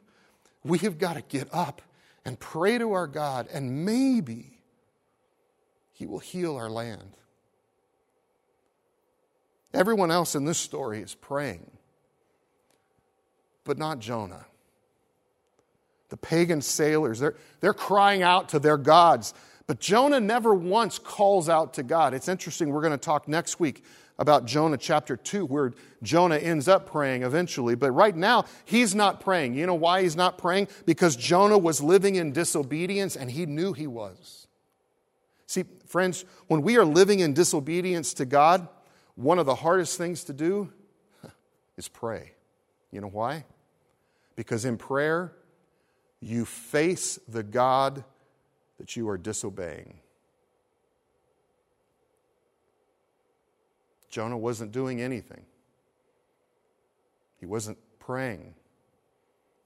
We 0.62 0.76
have 0.80 0.98
got 0.98 1.14
to 1.14 1.22
get 1.22 1.48
up 1.54 1.80
and 2.22 2.38
pray 2.38 2.76
to 2.76 2.92
our 2.92 3.06
God, 3.06 3.48
and 3.50 3.86
maybe 3.86 4.60
He 5.94 6.04
will 6.04 6.18
heal 6.18 6.56
our 6.56 6.68
land. 6.68 7.16
Everyone 9.72 10.10
else 10.10 10.34
in 10.34 10.44
this 10.44 10.58
story 10.58 11.00
is 11.00 11.14
praying, 11.14 11.70
but 13.64 13.78
not 13.78 14.00
Jonah. 14.00 14.44
The 16.10 16.18
pagan 16.18 16.60
sailors, 16.60 17.20
they're, 17.20 17.36
they're 17.60 17.72
crying 17.72 18.22
out 18.22 18.50
to 18.50 18.58
their 18.58 18.76
gods, 18.76 19.32
but 19.66 19.80
Jonah 19.80 20.20
never 20.20 20.54
once 20.54 20.98
calls 20.98 21.48
out 21.48 21.72
to 21.74 21.82
God. 21.82 22.12
It's 22.12 22.28
interesting, 22.28 22.68
we're 22.68 22.82
going 22.82 22.92
to 22.92 22.98
talk 22.98 23.26
next 23.28 23.58
week 23.58 23.82
about 24.18 24.46
Jonah 24.46 24.78
chapter 24.78 25.16
2, 25.16 25.44
where 25.46 25.72
Jonah 26.02 26.36
ends 26.36 26.68
up 26.68 26.90
praying 26.90 27.22
eventually. 27.22 27.74
But 27.74 27.90
right 27.90 28.16
now, 28.16 28.44
he's 28.64 28.94
not 28.94 29.20
praying. 29.20 29.54
You 29.54 29.66
know 29.66 29.74
why 29.74 30.02
he's 30.02 30.16
not 30.16 30.38
praying? 30.38 30.68
Because 30.86 31.16
Jonah 31.16 31.58
was 31.58 31.82
living 31.82 32.14
in 32.14 32.32
disobedience 32.32 33.16
and 33.16 33.30
he 33.30 33.46
knew 33.46 33.72
he 33.72 33.86
was. 33.86 34.46
See, 35.46 35.64
friends, 35.86 36.24
when 36.48 36.62
we 36.62 36.76
are 36.78 36.84
living 36.84 37.20
in 37.20 37.34
disobedience 37.34 38.14
to 38.14 38.24
God, 38.24 38.66
one 39.14 39.38
of 39.38 39.46
the 39.46 39.54
hardest 39.54 39.98
things 39.98 40.24
to 40.24 40.32
do 40.32 40.72
is 41.76 41.88
pray. 41.88 42.32
You 42.90 43.00
know 43.00 43.08
why? 43.08 43.44
Because 44.34 44.64
in 44.64 44.76
prayer, 44.76 45.32
you 46.20 46.44
face 46.44 47.18
the 47.28 47.42
God 47.42 48.04
that 48.78 48.96
you 48.96 49.08
are 49.08 49.18
disobeying. 49.18 50.00
Jonah 54.16 54.38
wasn't 54.38 54.72
doing 54.72 55.02
anything, 55.02 55.42
he 57.38 57.44
wasn't 57.44 57.76
praying. 57.98 58.54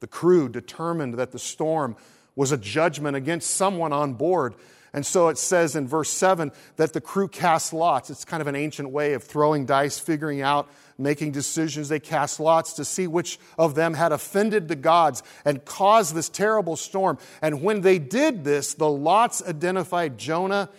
The 0.00 0.08
crew 0.08 0.48
determined 0.48 1.14
that 1.14 1.30
the 1.30 1.38
storm 1.38 1.94
was 2.34 2.50
a 2.50 2.56
judgment 2.56 3.16
against 3.16 3.52
someone 3.52 3.92
on 3.92 4.14
board. 4.14 4.56
And 4.92 5.06
so 5.06 5.28
it 5.28 5.38
says 5.38 5.76
in 5.76 5.86
verse 5.86 6.10
7 6.10 6.50
that 6.74 6.94
the 6.94 7.00
crew 7.00 7.28
cast 7.28 7.72
lots. 7.72 8.10
It's 8.10 8.24
kind 8.24 8.40
of 8.40 8.48
an 8.48 8.56
ancient 8.56 8.90
way 8.90 9.12
of 9.12 9.22
throwing 9.22 9.66
dice, 9.66 10.00
figuring 10.00 10.40
out, 10.42 10.68
making 10.98 11.30
decisions. 11.30 11.88
They 11.88 12.00
cast 12.00 12.40
lots 12.40 12.72
to 12.72 12.84
see 12.84 13.06
which 13.06 13.38
of 13.56 13.76
them 13.76 13.94
had 13.94 14.10
offended 14.10 14.66
the 14.66 14.74
gods 14.74 15.22
and 15.44 15.64
caused 15.64 16.12
this 16.12 16.28
terrible 16.28 16.74
storm. 16.74 17.18
And 17.40 17.62
when 17.62 17.82
they 17.82 18.00
did 18.00 18.42
this, 18.42 18.74
the 18.74 18.90
lots 18.90 19.44
identified 19.46 20.18
Jonah 20.18 20.70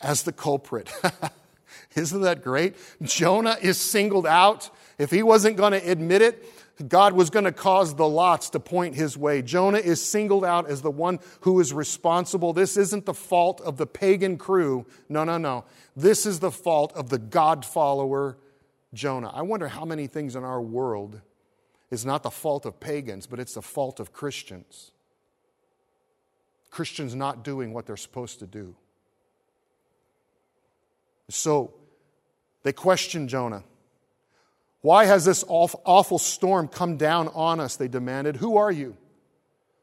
as 0.00 0.22
the 0.22 0.32
culprit. 0.32 0.88
Isn't 1.94 2.22
that 2.22 2.42
great? 2.42 2.76
Jonah 3.02 3.56
is 3.60 3.78
singled 3.78 4.26
out. 4.26 4.70
If 4.98 5.10
he 5.10 5.22
wasn't 5.22 5.56
going 5.56 5.72
to 5.72 5.90
admit 5.90 6.22
it, 6.22 6.44
God 6.86 7.14
was 7.14 7.30
going 7.30 7.44
to 7.44 7.52
cause 7.52 7.94
the 7.94 8.06
lots 8.06 8.50
to 8.50 8.60
point 8.60 8.94
his 8.94 9.16
way. 9.16 9.42
Jonah 9.42 9.78
is 9.78 10.04
singled 10.04 10.44
out 10.44 10.70
as 10.70 10.82
the 10.82 10.90
one 10.90 11.18
who 11.40 11.58
is 11.58 11.72
responsible. 11.72 12.52
This 12.52 12.76
isn't 12.76 13.04
the 13.04 13.14
fault 13.14 13.60
of 13.62 13.76
the 13.76 13.86
pagan 13.86 14.38
crew. 14.38 14.86
No, 15.08 15.24
no, 15.24 15.38
no. 15.38 15.64
This 15.96 16.24
is 16.24 16.38
the 16.38 16.52
fault 16.52 16.92
of 16.94 17.08
the 17.08 17.18
God 17.18 17.64
follower, 17.64 18.38
Jonah. 18.94 19.30
I 19.34 19.42
wonder 19.42 19.68
how 19.68 19.84
many 19.84 20.06
things 20.06 20.36
in 20.36 20.44
our 20.44 20.60
world 20.60 21.20
is 21.90 22.04
not 22.04 22.22
the 22.22 22.30
fault 22.30 22.64
of 22.64 22.78
pagans, 22.78 23.26
but 23.26 23.40
it's 23.40 23.54
the 23.54 23.62
fault 23.62 23.98
of 23.98 24.12
Christians. 24.12 24.92
Christians 26.70 27.14
not 27.14 27.42
doing 27.42 27.72
what 27.72 27.86
they're 27.86 27.96
supposed 27.96 28.38
to 28.38 28.46
do. 28.46 28.76
So 31.30 31.74
they 32.62 32.72
questioned 32.72 33.28
Jonah. 33.28 33.64
Why 34.80 35.06
has 35.06 35.24
this 35.24 35.44
awful 35.48 36.18
storm 36.18 36.68
come 36.68 36.96
down 36.96 37.28
on 37.28 37.60
us? 37.60 37.76
They 37.76 37.88
demanded. 37.88 38.36
Who 38.36 38.56
are 38.56 38.70
you? 38.70 38.96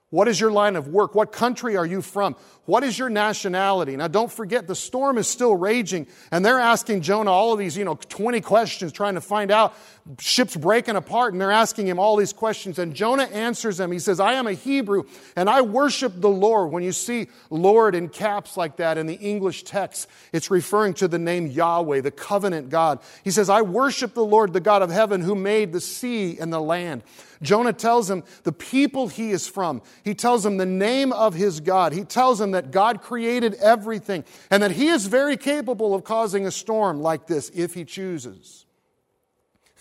What 0.09 0.27
is 0.27 0.39
your 0.39 0.51
line 0.51 0.75
of 0.75 0.87
work? 0.87 1.13
What 1.15 1.31
country 1.31 1.75
are 1.75 1.85
you 1.85 2.01
from? 2.01 2.35
What 2.65 2.83
is 2.83 2.97
your 2.97 3.09
nationality? 3.09 3.95
Now, 3.95 4.07
don't 4.07 4.31
forget, 4.31 4.65
the 4.65 4.75
storm 4.75 5.19
is 5.19 5.27
still 5.27 5.55
raging, 5.55 6.07
and 6.31 6.43
they're 6.43 6.59
asking 6.59 7.01
Jonah 7.01 7.31
all 7.31 7.53
of 7.53 7.59
these, 7.59 7.77
you 7.77 7.85
know, 7.85 7.95
20 7.95 8.41
questions 8.41 8.91
trying 8.91 9.13
to 9.13 9.21
find 9.21 9.51
out. 9.51 9.75
Ship's 10.19 10.55
breaking 10.55 10.95
apart, 10.95 11.33
and 11.33 11.41
they're 11.41 11.51
asking 11.51 11.87
him 11.87 11.99
all 11.99 12.15
these 12.15 12.33
questions. 12.33 12.79
And 12.79 12.95
Jonah 12.95 13.25
answers 13.25 13.77
them. 13.77 13.91
He 13.91 13.99
says, 13.99 14.19
I 14.19 14.33
am 14.33 14.47
a 14.47 14.53
Hebrew, 14.53 15.03
and 15.35 15.47
I 15.47 15.61
worship 15.61 16.13
the 16.15 16.29
Lord. 16.29 16.71
When 16.71 16.83
you 16.83 16.91
see 16.91 17.27
Lord 17.51 17.93
in 17.93 18.09
caps 18.09 18.57
like 18.57 18.77
that 18.77 18.97
in 18.97 19.05
the 19.05 19.15
English 19.15 19.63
text, 19.63 20.07
it's 20.33 20.49
referring 20.49 20.95
to 20.95 21.07
the 21.07 21.19
name 21.19 21.47
Yahweh, 21.47 22.01
the 22.01 22.11
covenant 22.11 22.69
God. 22.69 22.99
He 23.23 23.31
says, 23.31 23.47
I 23.47 23.61
worship 23.61 24.15
the 24.15 24.25
Lord, 24.25 24.53
the 24.53 24.59
God 24.59 24.81
of 24.81 24.89
heaven, 24.89 25.21
who 25.21 25.35
made 25.35 25.71
the 25.71 25.81
sea 25.81 26.39
and 26.39 26.51
the 26.51 26.61
land. 26.61 27.03
Jonah 27.41 27.73
tells 27.73 28.09
him 28.09 28.23
the 28.43 28.51
people 28.51 29.07
he 29.07 29.31
is 29.31 29.47
from. 29.47 29.81
He 30.03 30.15
tells 30.15 30.45
him 30.45 30.57
the 30.57 30.65
name 30.65 31.11
of 31.11 31.33
his 31.33 31.59
God. 31.59 31.93
He 31.93 32.03
tells 32.03 32.39
him 32.39 32.51
that 32.55 32.71
God 32.71 33.01
created 33.01 33.53
everything 33.55 34.23
and 34.49 34.63
that 34.63 34.71
he 34.71 34.87
is 34.87 35.05
very 35.05 35.37
capable 35.37 35.93
of 35.93 36.03
causing 36.03 36.45
a 36.47 36.51
storm 36.51 37.01
like 37.01 37.27
this 37.27 37.49
if 37.53 37.73
he 37.73 37.85
chooses. 37.85 38.65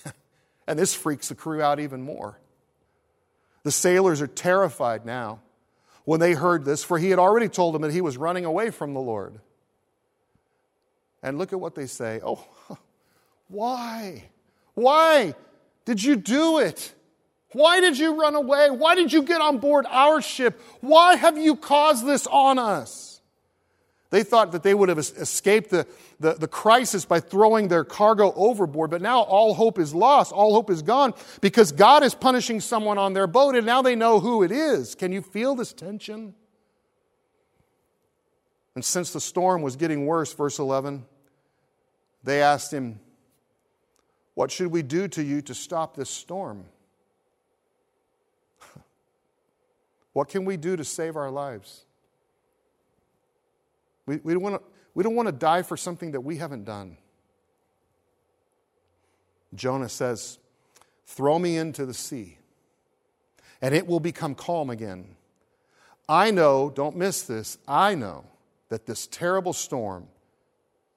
and 0.66 0.78
this 0.78 0.94
freaks 0.94 1.28
the 1.28 1.34
crew 1.34 1.62
out 1.62 1.80
even 1.80 2.02
more. 2.02 2.38
The 3.62 3.72
sailors 3.72 4.20
are 4.20 4.26
terrified 4.26 5.06
now 5.06 5.40
when 6.04 6.20
they 6.20 6.34
heard 6.34 6.64
this, 6.64 6.84
for 6.84 6.98
he 6.98 7.10
had 7.10 7.18
already 7.18 7.48
told 7.48 7.74
them 7.74 7.82
that 7.82 7.92
he 7.92 8.02
was 8.02 8.16
running 8.16 8.44
away 8.44 8.70
from 8.70 8.92
the 8.92 9.00
Lord. 9.00 9.40
And 11.22 11.38
look 11.38 11.52
at 11.52 11.60
what 11.60 11.74
they 11.74 11.86
say. 11.86 12.20
Oh, 12.22 12.46
why? 13.48 14.24
Why 14.74 15.34
did 15.86 16.02
you 16.02 16.16
do 16.16 16.58
it? 16.58 16.94
Why 17.54 17.80
did 17.80 17.96
you 17.96 18.20
run 18.20 18.34
away? 18.34 18.68
Why 18.68 18.96
did 18.96 19.12
you 19.12 19.22
get 19.22 19.40
on 19.40 19.58
board 19.58 19.86
our 19.88 20.20
ship? 20.20 20.60
Why 20.80 21.14
have 21.14 21.38
you 21.38 21.56
caused 21.56 22.04
this 22.04 22.26
on 22.26 22.58
us? 22.58 23.20
They 24.10 24.22
thought 24.22 24.52
that 24.52 24.62
they 24.62 24.74
would 24.74 24.88
have 24.88 24.98
escaped 24.98 25.70
the, 25.70 25.86
the, 26.20 26.34
the, 26.34 26.46
crisis 26.46 27.04
by 27.04 27.18
throwing 27.18 27.66
their 27.66 27.82
cargo 27.82 28.32
overboard, 28.36 28.90
but 28.90 29.02
now 29.02 29.22
all 29.22 29.54
hope 29.54 29.78
is 29.78 29.92
lost. 29.92 30.32
All 30.32 30.52
hope 30.54 30.70
is 30.70 30.82
gone 30.82 31.14
because 31.40 31.72
God 31.72 32.04
is 32.04 32.14
punishing 32.14 32.60
someone 32.60 32.96
on 32.98 33.12
their 33.12 33.26
boat, 33.26 33.56
and 33.56 33.66
now 33.66 33.82
they 33.82 33.96
know 33.96 34.20
who 34.20 34.44
it 34.44 34.52
is. 34.52 34.94
Can 34.94 35.10
you 35.10 35.20
feel 35.20 35.56
this 35.56 35.72
tension? 35.72 36.34
And 38.74 38.84
since 38.84 39.12
the 39.12 39.20
storm 39.20 39.62
was 39.62 39.74
getting 39.74 40.06
worse, 40.06 40.32
verse 40.32 40.58
11, 40.58 41.04
they 42.22 42.40
asked 42.40 42.72
him, 42.72 43.00
What 44.34 44.50
should 44.50 44.68
we 44.68 44.82
do 44.82 45.08
to 45.08 45.22
you 45.22 45.42
to 45.42 45.54
stop 45.54 45.96
this 45.96 46.10
storm? 46.10 46.66
What 50.14 50.28
can 50.28 50.46
we 50.46 50.56
do 50.56 50.76
to 50.76 50.84
save 50.84 51.16
our 51.16 51.30
lives? 51.30 51.84
We, 54.06 54.16
we, 54.22 54.32
don't 54.32 54.42
want 54.42 54.56
to, 54.56 54.62
we 54.94 55.02
don't 55.02 55.14
want 55.14 55.28
to 55.28 55.32
die 55.32 55.62
for 55.62 55.76
something 55.76 56.12
that 56.12 56.20
we 56.22 56.36
haven't 56.36 56.64
done. 56.64 56.96
Jonah 59.54 59.88
says, 59.88 60.38
Throw 61.06 61.38
me 61.38 61.56
into 61.56 61.84
the 61.84 61.94
sea, 61.94 62.38
and 63.60 63.74
it 63.74 63.86
will 63.86 64.00
become 64.00 64.34
calm 64.34 64.70
again. 64.70 65.16
I 66.08 66.30
know, 66.30 66.70
don't 66.70 66.96
miss 66.96 67.22
this, 67.22 67.58
I 67.66 67.94
know 67.94 68.24
that 68.68 68.86
this 68.86 69.06
terrible 69.06 69.52
storm 69.52 70.08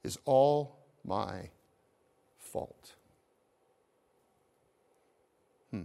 is 0.04 0.18
all 0.26 0.78
my 1.06 1.50
fault. 2.38 2.94
Hmm. 5.72 5.84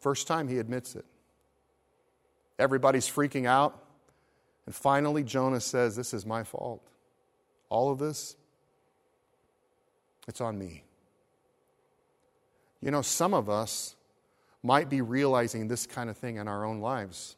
First 0.00 0.26
time 0.26 0.48
he 0.48 0.58
admits 0.58 0.94
it. 0.94 1.04
Everybody's 2.58 3.08
freaking 3.08 3.46
out. 3.46 3.82
And 4.66 4.74
finally, 4.74 5.22
Jonah 5.22 5.60
says, 5.60 5.96
This 5.96 6.12
is 6.12 6.26
my 6.26 6.44
fault. 6.44 6.82
All 7.70 7.90
of 7.90 7.98
this, 7.98 8.36
it's 10.26 10.40
on 10.40 10.58
me. 10.58 10.84
You 12.80 12.90
know, 12.90 13.02
some 13.02 13.34
of 13.34 13.48
us 13.48 13.96
might 14.62 14.88
be 14.88 15.00
realizing 15.00 15.68
this 15.68 15.86
kind 15.86 16.10
of 16.10 16.16
thing 16.16 16.36
in 16.36 16.48
our 16.48 16.64
own 16.64 16.80
lives. 16.80 17.36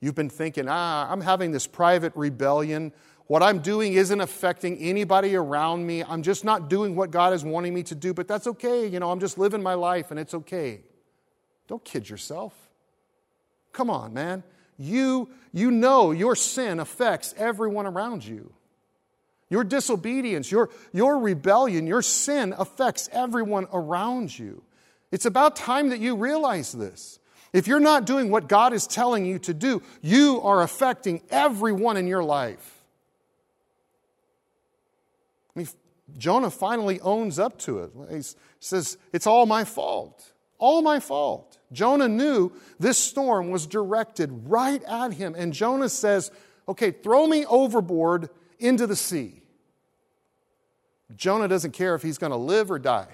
You've 0.00 0.14
been 0.14 0.30
thinking, 0.30 0.66
ah, 0.68 1.10
I'm 1.10 1.20
having 1.20 1.52
this 1.52 1.66
private 1.66 2.12
rebellion. 2.14 2.92
What 3.26 3.42
I'm 3.42 3.60
doing 3.60 3.94
isn't 3.94 4.20
affecting 4.20 4.76
anybody 4.78 5.34
around 5.34 5.86
me. 5.86 6.04
I'm 6.04 6.22
just 6.22 6.44
not 6.44 6.68
doing 6.68 6.94
what 6.94 7.10
God 7.10 7.32
is 7.32 7.42
wanting 7.42 7.72
me 7.72 7.82
to 7.84 7.94
do, 7.94 8.12
but 8.12 8.28
that's 8.28 8.46
okay. 8.46 8.86
You 8.86 9.00
know, 9.00 9.10
I'm 9.10 9.20
just 9.20 9.38
living 9.38 9.62
my 9.62 9.74
life 9.74 10.10
and 10.10 10.20
it's 10.20 10.34
okay. 10.34 10.82
Don't 11.68 11.82
kid 11.82 12.08
yourself. 12.08 12.63
Come 13.74 13.90
on, 13.90 14.14
man. 14.14 14.42
You, 14.78 15.28
you 15.52 15.70
know 15.70 16.12
your 16.12 16.34
sin 16.34 16.80
affects 16.80 17.34
everyone 17.36 17.86
around 17.86 18.24
you. 18.24 18.52
Your 19.50 19.62
disobedience, 19.62 20.50
your, 20.50 20.70
your 20.92 21.18
rebellion, 21.18 21.86
your 21.86 22.00
sin 22.00 22.54
affects 22.56 23.10
everyone 23.12 23.66
around 23.72 24.36
you. 24.36 24.62
It's 25.12 25.26
about 25.26 25.54
time 25.54 25.90
that 25.90 26.00
you 26.00 26.16
realize 26.16 26.72
this. 26.72 27.18
If 27.52 27.68
you're 27.68 27.78
not 27.78 28.04
doing 28.04 28.30
what 28.30 28.48
God 28.48 28.72
is 28.72 28.86
telling 28.86 29.26
you 29.26 29.38
to 29.40 29.54
do, 29.54 29.82
you 30.02 30.40
are 30.42 30.62
affecting 30.62 31.22
everyone 31.30 31.96
in 31.96 32.08
your 32.08 32.24
life. 32.24 32.82
I 35.54 35.60
mean, 35.60 35.68
Jonah 36.18 36.50
finally 36.50 37.00
owns 37.00 37.38
up 37.38 37.58
to 37.60 37.80
it. 37.80 37.92
He 38.10 38.22
says, 38.58 38.98
It's 39.12 39.26
all 39.26 39.46
my 39.46 39.62
fault. 39.62 40.32
All 40.64 40.80
my 40.80 40.98
fault. 40.98 41.58
Jonah 41.72 42.08
knew 42.08 42.50
this 42.80 42.96
storm 42.96 43.50
was 43.50 43.66
directed 43.66 44.30
right 44.48 44.82
at 44.84 45.12
him. 45.12 45.34
And 45.36 45.52
Jonah 45.52 45.90
says, 45.90 46.30
Okay, 46.66 46.90
throw 46.90 47.26
me 47.26 47.44
overboard 47.44 48.30
into 48.58 48.86
the 48.86 48.96
sea. 48.96 49.42
Jonah 51.14 51.48
doesn't 51.48 51.72
care 51.72 51.94
if 51.94 52.00
he's 52.00 52.16
going 52.16 52.30
to 52.30 52.38
live 52.38 52.70
or 52.70 52.78
die. 52.78 53.08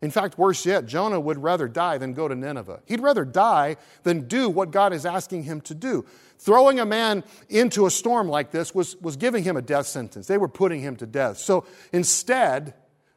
In 0.00 0.12
fact, 0.12 0.38
worse 0.38 0.64
yet, 0.64 0.86
Jonah 0.86 1.18
would 1.18 1.42
rather 1.42 1.66
die 1.66 1.98
than 1.98 2.12
go 2.12 2.28
to 2.28 2.36
Nineveh. 2.36 2.82
He'd 2.86 3.00
rather 3.00 3.24
die 3.24 3.76
than 4.04 4.28
do 4.28 4.48
what 4.48 4.70
God 4.70 4.92
is 4.92 5.04
asking 5.04 5.42
him 5.42 5.60
to 5.62 5.74
do. 5.74 6.04
Throwing 6.38 6.78
a 6.78 6.86
man 6.86 7.24
into 7.48 7.86
a 7.86 7.90
storm 7.90 8.28
like 8.28 8.52
this 8.52 8.72
was, 8.72 8.94
was 8.98 9.16
giving 9.16 9.42
him 9.42 9.56
a 9.56 9.62
death 9.62 9.86
sentence. 9.88 10.28
They 10.28 10.38
were 10.38 10.46
putting 10.46 10.82
him 10.82 10.94
to 10.98 11.06
death. 11.06 11.38
So 11.38 11.64
instead, 11.92 12.74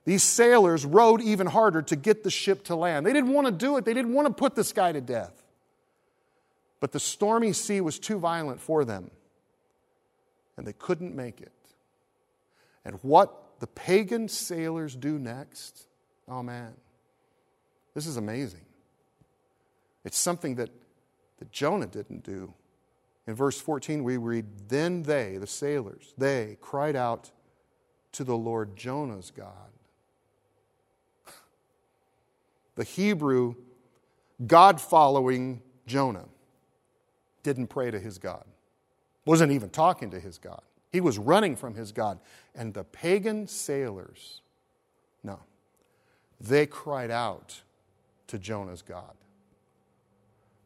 these 0.08 0.24
sailors 0.24 0.86
rowed 0.86 1.22
even 1.22 1.48
harder 1.48 1.82
to 1.82 1.98
get 1.98 2.24
the 2.24 2.32
ship 2.32 2.64
to 2.64 2.78
land. 2.78 3.06
They 3.06 3.12
didn't 3.12 3.34
want 3.34 3.48
to 3.48 3.52
do 3.52 3.76
it, 3.76 3.84
they 3.84 3.94
didn't 3.94 4.14
want 4.14 4.26
to 4.30 4.34
put 4.34 4.56
this 4.56 4.72
guy 4.72 4.94
to 4.94 5.02
death. 5.02 5.44
But 6.80 6.94
the 6.94 7.00
stormy 7.00 7.52
sea 7.52 7.82
was 7.82 8.00
too 8.00 8.18
violent 8.18 8.62
for 8.62 8.86
them, 8.86 9.12
and 10.56 10.66
they 10.66 10.72
couldn't 10.72 11.14
make 11.14 11.42
it. 11.42 11.52
And 12.86 12.96
what 13.02 13.60
the 13.60 13.68
pagan 13.68 14.30
sailors 14.30 14.96
do 14.96 15.20
next 15.20 15.88
Oh 16.30 16.42
man, 16.42 16.74
this 17.94 18.08
is 18.08 18.16
amazing. 18.16 18.66
It's 20.06 20.18
something 20.18 20.56
that, 20.56 20.70
that 21.40 21.52
Jonah 21.52 21.88
didn't 21.88 22.24
do. 22.24 22.54
In 23.28 23.36
verse 23.36 23.60
14, 23.60 24.06
we 24.06 24.16
read, 24.16 24.46
Then 24.70 25.04
they, 25.04 25.38
the 25.38 25.48
sailors, 25.48 26.14
they 26.18 26.58
cried 26.62 26.96
out 26.96 27.32
to 28.14 28.24
the 28.24 28.38
Lord 28.38 28.78
Jonah's 28.78 29.32
God. 29.32 29.68
The 32.78 32.84
Hebrew, 32.84 33.56
God 34.46 34.80
following 34.80 35.62
Jonah 35.88 36.26
didn't 37.44 37.68
pray 37.68 37.92
to 37.92 38.00
his 38.00 38.20
God, 38.20 38.46
wasn't 39.26 39.52
even 39.52 39.70
talking 39.70 40.12
to 40.12 40.20
his 40.20 40.38
God. 40.38 40.62
He 40.92 41.02
was 41.02 41.18
running 41.18 41.56
from 41.56 41.76
his 41.76 41.92
God. 41.92 42.20
And 42.56 42.74
the 42.74 42.84
pagan 42.84 43.48
sailors, 43.48 44.42
no, 45.24 45.40
they 46.40 46.66
cried 46.66 47.12
out 47.12 47.62
to 48.28 48.38
Jonah's 48.38 48.84
God. 48.84 49.14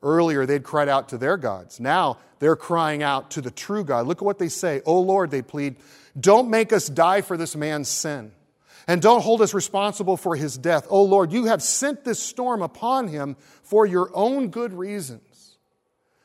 Earlier, 0.04 0.45
they'd 0.45 0.63
cried 0.63 0.89
out 0.89 1.10
to 1.10 1.17
their 1.17 1.38
gods. 1.38 1.80
Now, 1.80 2.17
they're 2.39 2.56
crying 2.56 3.04
out 3.04 3.32
to 3.32 3.41
the 3.41 3.52
true 3.52 3.84
God. 3.84 4.08
Look 4.08 4.17
at 4.21 4.26
what 4.26 4.39
they 4.39 4.50
say. 4.50 4.82
Oh 4.86 5.00
Lord, 5.00 5.32
they 5.32 5.41
plead, 5.41 5.78
don't 6.19 6.50
make 6.50 6.74
us 6.74 6.88
die 6.88 7.21
for 7.21 7.38
this 7.38 7.56
man's 7.56 7.88
sin. 7.88 8.32
And 8.88 9.02
don't 9.02 9.22
hold 9.22 9.41
us 9.41 9.54
responsible 9.54 10.17
for 10.17 10.36
his 10.36 10.58
death. 10.58 10.88
Oh 10.89 11.04
Lord, 11.04 11.32
you 11.32 11.46
have 11.46 11.62
sent 11.62 12.04
this 12.04 12.20
storm 12.20 12.62
upon 12.62 13.08
him 13.08 13.36
for 13.63 13.86
your 13.86 14.10
own 14.13 14.50
good 14.50 14.74
reasons. 14.74 15.22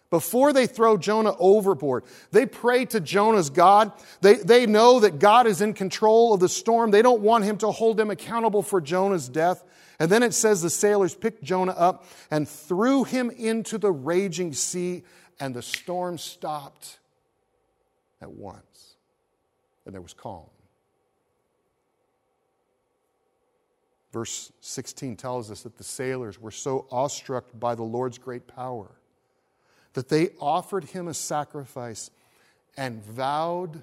Before 0.08 0.52
they 0.52 0.66
throw 0.66 0.96
Jonah 0.96 1.34
overboard, 1.38 2.04
they 2.30 2.46
pray 2.46 2.84
to 2.86 3.00
Jonah's 3.00 3.50
God. 3.50 3.92
They, 4.20 4.34
they 4.34 4.66
know 4.66 5.00
that 5.00 5.18
God 5.18 5.46
is 5.46 5.60
in 5.60 5.74
control 5.74 6.32
of 6.32 6.40
the 6.40 6.48
storm. 6.48 6.92
They 6.92 7.02
don't 7.02 7.22
want 7.22 7.44
him 7.44 7.58
to 7.58 7.72
hold 7.72 7.96
them 7.96 8.10
accountable 8.10 8.62
for 8.62 8.80
Jonah's 8.80 9.28
death. 9.28 9.64
And 9.98 10.10
then 10.10 10.22
it 10.22 10.32
says 10.32 10.62
the 10.62 10.70
sailors 10.70 11.14
picked 11.14 11.42
Jonah 11.42 11.72
up 11.72 12.06
and 12.30 12.48
threw 12.48 13.02
him 13.04 13.30
into 13.30 13.78
the 13.78 13.90
raging 13.90 14.52
sea, 14.52 15.02
and 15.40 15.54
the 15.54 15.62
storm 15.62 16.18
stopped 16.18 16.98
at 18.20 18.30
once. 18.30 18.94
And 19.84 19.94
there 19.94 20.02
was 20.02 20.14
calm. 20.14 20.46
Verse 24.12 24.52
16 24.60 25.16
tells 25.16 25.50
us 25.50 25.62
that 25.62 25.76
the 25.78 25.84
sailors 25.84 26.40
were 26.40 26.50
so 26.50 26.86
awestruck 26.90 27.44
by 27.54 27.74
the 27.74 27.82
Lord's 27.82 28.18
great 28.18 28.46
power 28.46 28.90
that 29.96 30.08
they 30.10 30.28
offered 30.40 30.84
him 30.84 31.08
a 31.08 31.14
sacrifice 31.14 32.10
and 32.76 33.02
vowed 33.02 33.82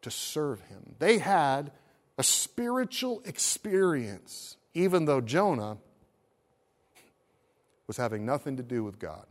to 0.00 0.10
serve 0.10 0.60
him. 0.62 0.96
They 0.98 1.18
had 1.18 1.70
a 2.16 2.22
spiritual 2.22 3.22
experience, 3.26 4.56
even 4.72 5.04
though 5.04 5.20
Jonah 5.20 5.76
was 7.86 7.98
having 7.98 8.24
nothing 8.24 8.56
to 8.56 8.62
do 8.62 8.82
with 8.84 8.98
God. 8.98 9.26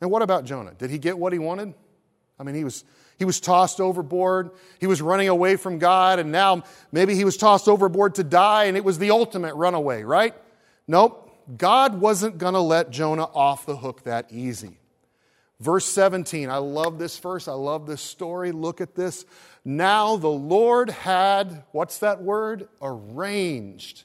And 0.00 0.10
what 0.10 0.22
about 0.22 0.46
Jonah? 0.46 0.72
Did 0.72 0.90
he 0.90 0.98
get 0.98 1.18
what 1.18 1.34
he 1.34 1.38
wanted? 1.38 1.74
I 2.38 2.42
mean, 2.42 2.54
he 2.54 2.64
was, 2.64 2.84
he 3.20 3.26
was 3.26 3.38
tossed 3.38 3.82
overboard. 3.82 4.50
He 4.78 4.86
was 4.86 5.02
running 5.02 5.28
away 5.28 5.56
from 5.56 5.78
God, 5.78 6.18
and 6.18 6.32
now 6.32 6.64
maybe 6.90 7.14
he 7.14 7.26
was 7.26 7.36
tossed 7.36 7.68
overboard 7.68 8.14
to 8.14 8.24
die, 8.24 8.64
and 8.64 8.78
it 8.78 8.82
was 8.82 8.98
the 8.98 9.10
ultimate 9.10 9.54
runaway, 9.56 10.04
right? 10.04 10.34
Nope. 10.88 11.30
God 11.58 12.00
wasn't 12.00 12.38
going 12.38 12.54
to 12.54 12.60
let 12.60 12.88
Jonah 12.88 13.24
off 13.24 13.66
the 13.66 13.76
hook 13.76 14.04
that 14.04 14.32
easy. 14.32 14.78
Verse 15.60 15.84
17, 15.84 16.48
I 16.48 16.56
love 16.56 16.98
this 16.98 17.18
verse. 17.18 17.46
I 17.46 17.52
love 17.52 17.86
this 17.86 18.00
story. 18.00 18.52
Look 18.52 18.80
at 18.80 18.94
this. 18.94 19.26
Now 19.66 20.16
the 20.16 20.28
Lord 20.28 20.88
had, 20.88 21.64
what's 21.72 21.98
that 21.98 22.22
word? 22.22 22.70
Arranged 22.80 24.04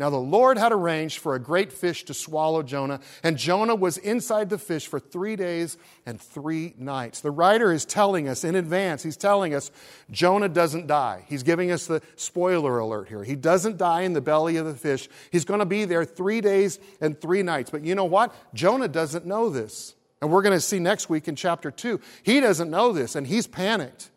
now 0.00 0.08
the 0.08 0.16
Lord 0.16 0.56
had 0.56 0.72
arranged 0.72 1.18
for 1.18 1.34
a 1.34 1.38
great 1.38 1.70
fish 1.70 2.04
to 2.06 2.14
swallow 2.14 2.62
Jonah, 2.62 3.00
and 3.22 3.36
Jonah 3.36 3.74
was 3.74 3.98
inside 3.98 4.48
the 4.48 4.56
fish 4.56 4.86
for 4.86 4.98
three 4.98 5.36
days 5.36 5.76
and 6.06 6.18
three 6.18 6.72
nights. 6.78 7.20
The 7.20 7.30
writer 7.30 7.70
is 7.70 7.84
telling 7.84 8.26
us 8.26 8.42
in 8.42 8.54
advance, 8.54 9.02
he's 9.02 9.18
telling 9.18 9.52
us 9.52 9.70
Jonah 10.10 10.48
doesn't 10.48 10.86
die. 10.86 11.26
He's 11.28 11.42
giving 11.42 11.70
us 11.70 11.86
the 11.86 12.00
spoiler 12.16 12.78
alert 12.78 13.10
here. 13.10 13.22
He 13.24 13.36
doesn't 13.36 13.76
die 13.76 14.00
in 14.00 14.14
the 14.14 14.22
belly 14.22 14.56
of 14.56 14.64
the 14.64 14.72
fish. 14.72 15.06
He's 15.30 15.44
going 15.44 15.60
to 15.60 15.66
be 15.66 15.84
there 15.84 16.06
three 16.06 16.40
days 16.40 16.78
and 17.02 17.20
three 17.20 17.42
nights. 17.42 17.68
But 17.68 17.84
you 17.84 17.94
know 17.94 18.06
what? 18.06 18.34
Jonah 18.54 18.88
doesn't 18.88 19.26
know 19.26 19.50
this. 19.50 19.94
And 20.22 20.32
we're 20.32 20.42
going 20.42 20.56
to 20.56 20.62
see 20.62 20.78
next 20.78 21.10
week 21.10 21.28
in 21.28 21.36
chapter 21.36 21.70
2. 21.70 22.00
He 22.22 22.40
doesn't 22.40 22.70
know 22.70 22.94
this, 22.94 23.16
and 23.16 23.26
he's 23.26 23.46
panicked. 23.46 24.10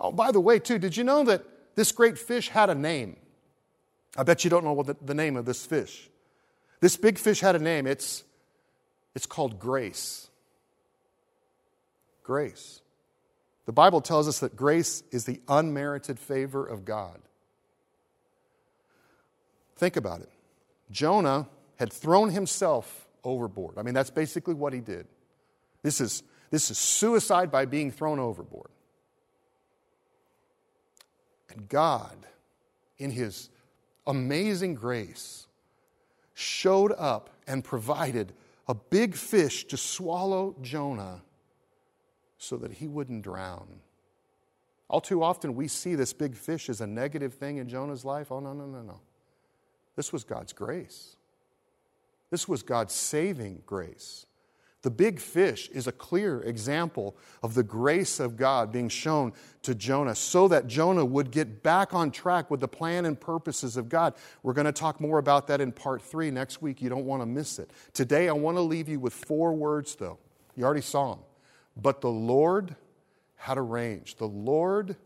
Oh, 0.00 0.10
by 0.10 0.32
the 0.32 0.40
way, 0.40 0.58
too, 0.58 0.80
did 0.80 0.96
you 0.96 1.04
know 1.04 1.22
that 1.22 1.44
this 1.76 1.92
great 1.92 2.18
fish 2.18 2.48
had 2.48 2.68
a 2.68 2.74
name? 2.74 3.16
I 4.16 4.22
bet 4.22 4.44
you 4.44 4.50
don't 4.50 4.64
know 4.64 4.72
what 4.72 4.86
the, 4.86 4.96
the 5.00 5.14
name 5.14 5.36
of 5.36 5.44
this 5.44 5.64
fish. 5.64 6.08
This 6.80 6.96
big 6.96 7.18
fish 7.18 7.40
had 7.40 7.54
a 7.56 7.58
name. 7.58 7.86
It's, 7.86 8.24
it's 9.14 9.26
called 9.26 9.58
grace. 9.58 10.28
Grace. 12.22 12.82
The 13.66 13.72
Bible 13.72 14.00
tells 14.00 14.28
us 14.28 14.40
that 14.40 14.56
grace 14.56 15.02
is 15.12 15.24
the 15.24 15.40
unmerited 15.48 16.18
favor 16.18 16.66
of 16.66 16.84
God. 16.84 17.20
Think 19.76 19.96
about 19.96 20.20
it. 20.20 20.30
Jonah 20.90 21.48
had 21.78 21.92
thrown 21.92 22.30
himself 22.30 23.08
overboard. 23.24 23.78
I 23.78 23.82
mean, 23.82 23.94
that's 23.94 24.10
basically 24.10 24.54
what 24.54 24.72
he 24.72 24.80
did. 24.80 25.06
This 25.82 26.00
is, 26.00 26.22
this 26.50 26.70
is 26.70 26.78
suicide 26.78 27.50
by 27.50 27.64
being 27.64 27.90
thrown 27.90 28.18
overboard. 28.18 28.70
And 31.50 31.68
God, 31.68 32.16
in 32.98 33.10
his 33.10 33.48
amazing 34.06 34.74
grace, 34.74 35.46
showed 36.34 36.92
up 36.92 37.30
and 37.46 37.62
provided 37.62 38.32
a 38.68 38.74
big 38.74 39.14
fish 39.14 39.64
to 39.66 39.76
swallow 39.76 40.56
Jonah 40.62 41.22
so 42.38 42.56
that 42.56 42.72
he 42.72 42.86
wouldn't 42.88 43.22
drown. 43.22 43.80
All 44.88 45.00
too 45.00 45.22
often, 45.22 45.54
we 45.54 45.68
see 45.68 45.94
this 45.94 46.12
big 46.12 46.36
fish 46.36 46.68
as 46.68 46.80
a 46.80 46.86
negative 46.86 47.34
thing 47.34 47.58
in 47.58 47.68
Jonah's 47.68 48.04
life. 48.04 48.30
Oh, 48.30 48.40
no, 48.40 48.52
no, 48.52 48.66
no, 48.66 48.82
no. 48.82 49.00
This 49.96 50.12
was 50.12 50.24
God's 50.24 50.52
grace. 50.52 51.16
This 52.30 52.48
was 52.48 52.62
God's 52.62 52.94
saving 52.94 53.62
grace. 53.66 54.26
The 54.82 54.90
big 54.90 55.20
fish 55.20 55.68
is 55.68 55.86
a 55.86 55.92
clear 55.92 56.40
example 56.42 57.16
of 57.40 57.54
the 57.54 57.62
grace 57.62 58.18
of 58.18 58.36
God 58.36 58.72
being 58.72 58.88
shown 58.88 59.32
to 59.62 59.76
Jonah 59.76 60.16
so 60.16 60.48
that 60.48 60.66
Jonah 60.66 61.04
would 61.04 61.30
get 61.30 61.62
back 61.62 61.94
on 61.94 62.10
track 62.10 62.50
with 62.50 62.58
the 62.58 62.66
plan 62.66 63.04
and 63.04 63.18
purposes 63.18 63.76
of 63.76 63.88
God. 63.88 64.14
We're 64.42 64.54
going 64.54 64.66
to 64.66 64.72
talk 64.72 65.00
more 65.00 65.18
about 65.18 65.46
that 65.46 65.60
in 65.60 65.70
part 65.70 66.02
three 66.02 66.32
next 66.32 66.60
week. 66.60 66.82
You 66.82 66.88
don't 66.88 67.06
want 67.06 67.22
to 67.22 67.26
miss 67.26 67.60
it. 67.60 67.70
Today, 67.94 68.28
I 68.28 68.32
want 68.32 68.56
to 68.56 68.60
leave 68.60 68.88
you 68.88 68.98
with 68.98 69.14
four 69.14 69.52
words, 69.52 69.94
though. 69.94 70.18
You 70.56 70.64
already 70.64 70.80
saw 70.80 71.14
them. 71.14 71.24
But 71.76 72.00
the 72.00 72.10
Lord 72.10 72.74
had 73.36 73.58
arranged. 73.58 74.18
The 74.18 74.26
Lord 74.26 74.96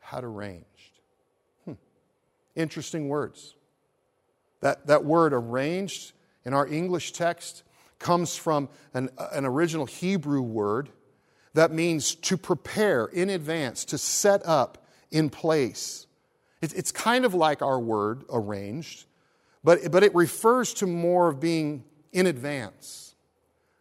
had 0.00 0.24
arranged. 0.24 0.64
Hmm. 1.66 1.74
Interesting 2.56 3.08
words. 3.08 3.54
That, 4.62 4.86
that 4.86 5.04
word 5.04 5.34
arranged 5.34 6.12
in 6.46 6.54
our 6.54 6.66
English 6.66 7.12
text 7.12 7.63
comes 8.04 8.36
from 8.36 8.68
an, 8.92 9.08
an 9.32 9.46
original 9.46 9.86
Hebrew 9.86 10.42
word 10.42 10.90
that 11.54 11.72
means 11.72 12.14
to 12.16 12.36
prepare 12.36 13.06
in 13.06 13.30
advance, 13.30 13.86
to 13.86 13.98
set 13.98 14.46
up 14.46 14.86
in 15.10 15.30
place. 15.30 16.06
It, 16.60 16.74
it's 16.74 16.92
kind 16.92 17.24
of 17.24 17.32
like 17.32 17.62
our 17.62 17.80
word 17.80 18.24
arranged, 18.30 19.06
but, 19.64 19.90
but 19.90 20.02
it 20.02 20.14
refers 20.14 20.74
to 20.74 20.86
more 20.86 21.28
of 21.28 21.40
being 21.40 21.82
in 22.12 22.26
advance, 22.26 23.14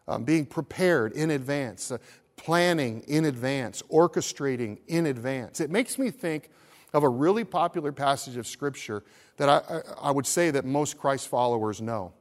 um, 0.08 0.24
being 0.24 0.46
prepared 0.46 1.12
in 1.12 1.30
advance, 1.30 1.92
uh, 1.92 1.98
planning 2.38 3.04
in 3.08 3.26
advance, 3.26 3.82
orchestrating 3.92 4.78
in 4.88 5.06
advance. 5.06 5.60
It 5.60 5.70
makes 5.70 6.00
me 6.00 6.12
think 6.12 6.50
of 6.94 7.04
a 7.04 7.10
really 7.10 7.44
popular 7.44 7.92
passage 7.92 8.38
of 8.38 8.48
Scripture 8.48 9.04
that 9.36 9.50
I, 9.50 9.82
I 10.02 10.12
would 10.12 10.28
say 10.28 10.50
that 10.52 10.64
most 10.64 10.98
Christ 10.98 11.28
followers 11.28 11.82
know. 11.82 12.14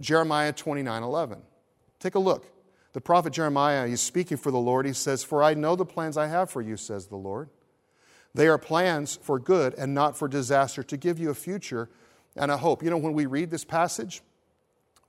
Jeremiah 0.00 0.52
29 0.52 1.02
11. 1.02 1.38
Take 1.98 2.14
a 2.14 2.18
look. 2.18 2.46
The 2.92 3.00
prophet 3.00 3.32
Jeremiah, 3.32 3.86
he's 3.86 4.00
speaking 4.00 4.36
for 4.36 4.50
the 4.50 4.58
Lord. 4.58 4.86
He 4.86 4.92
says, 4.92 5.22
For 5.22 5.42
I 5.42 5.54
know 5.54 5.76
the 5.76 5.84
plans 5.84 6.16
I 6.16 6.28
have 6.28 6.50
for 6.50 6.62
you, 6.62 6.76
says 6.76 7.06
the 7.06 7.16
Lord. 7.16 7.50
They 8.34 8.48
are 8.48 8.58
plans 8.58 9.18
for 9.22 9.38
good 9.38 9.74
and 9.74 9.94
not 9.94 10.16
for 10.16 10.28
disaster, 10.28 10.82
to 10.82 10.96
give 10.96 11.18
you 11.18 11.30
a 11.30 11.34
future 11.34 11.88
and 12.36 12.50
a 12.50 12.56
hope. 12.56 12.82
You 12.82 12.90
know, 12.90 12.98
when 12.98 13.14
we 13.14 13.26
read 13.26 13.50
this 13.50 13.64
passage, 13.64 14.22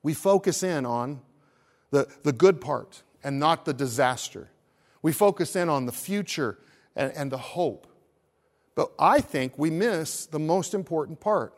we 0.03 0.13
focus 0.13 0.63
in 0.63 0.85
on 0.85 1.21
the, 1.91 2.07
the 2.23 2.31
good 2.31 2.61
part 2.61 3.03
and 3.23 3.39
not 3.39 3.65
the 3.65 3.73
disaster. 3.73 4.49
We 5.01 5.11
focus 5.11 5.55
in 5.55 5.69
on 5.69 5.85
the 5.85 5.91
future 5.91 6.57
and, 6.95 7.11
and 7.13 7.31
the 7.31 7.37
hope. 7.37 7.87
But 8.75 8.91
I 8.99 9.21
think 9.21 9.57
we 9.57 9.69
miss 9.69 10.25
the 10.25 10.39
most 10.39 10.73
important 10.73 11.19
part. 11.19 11.53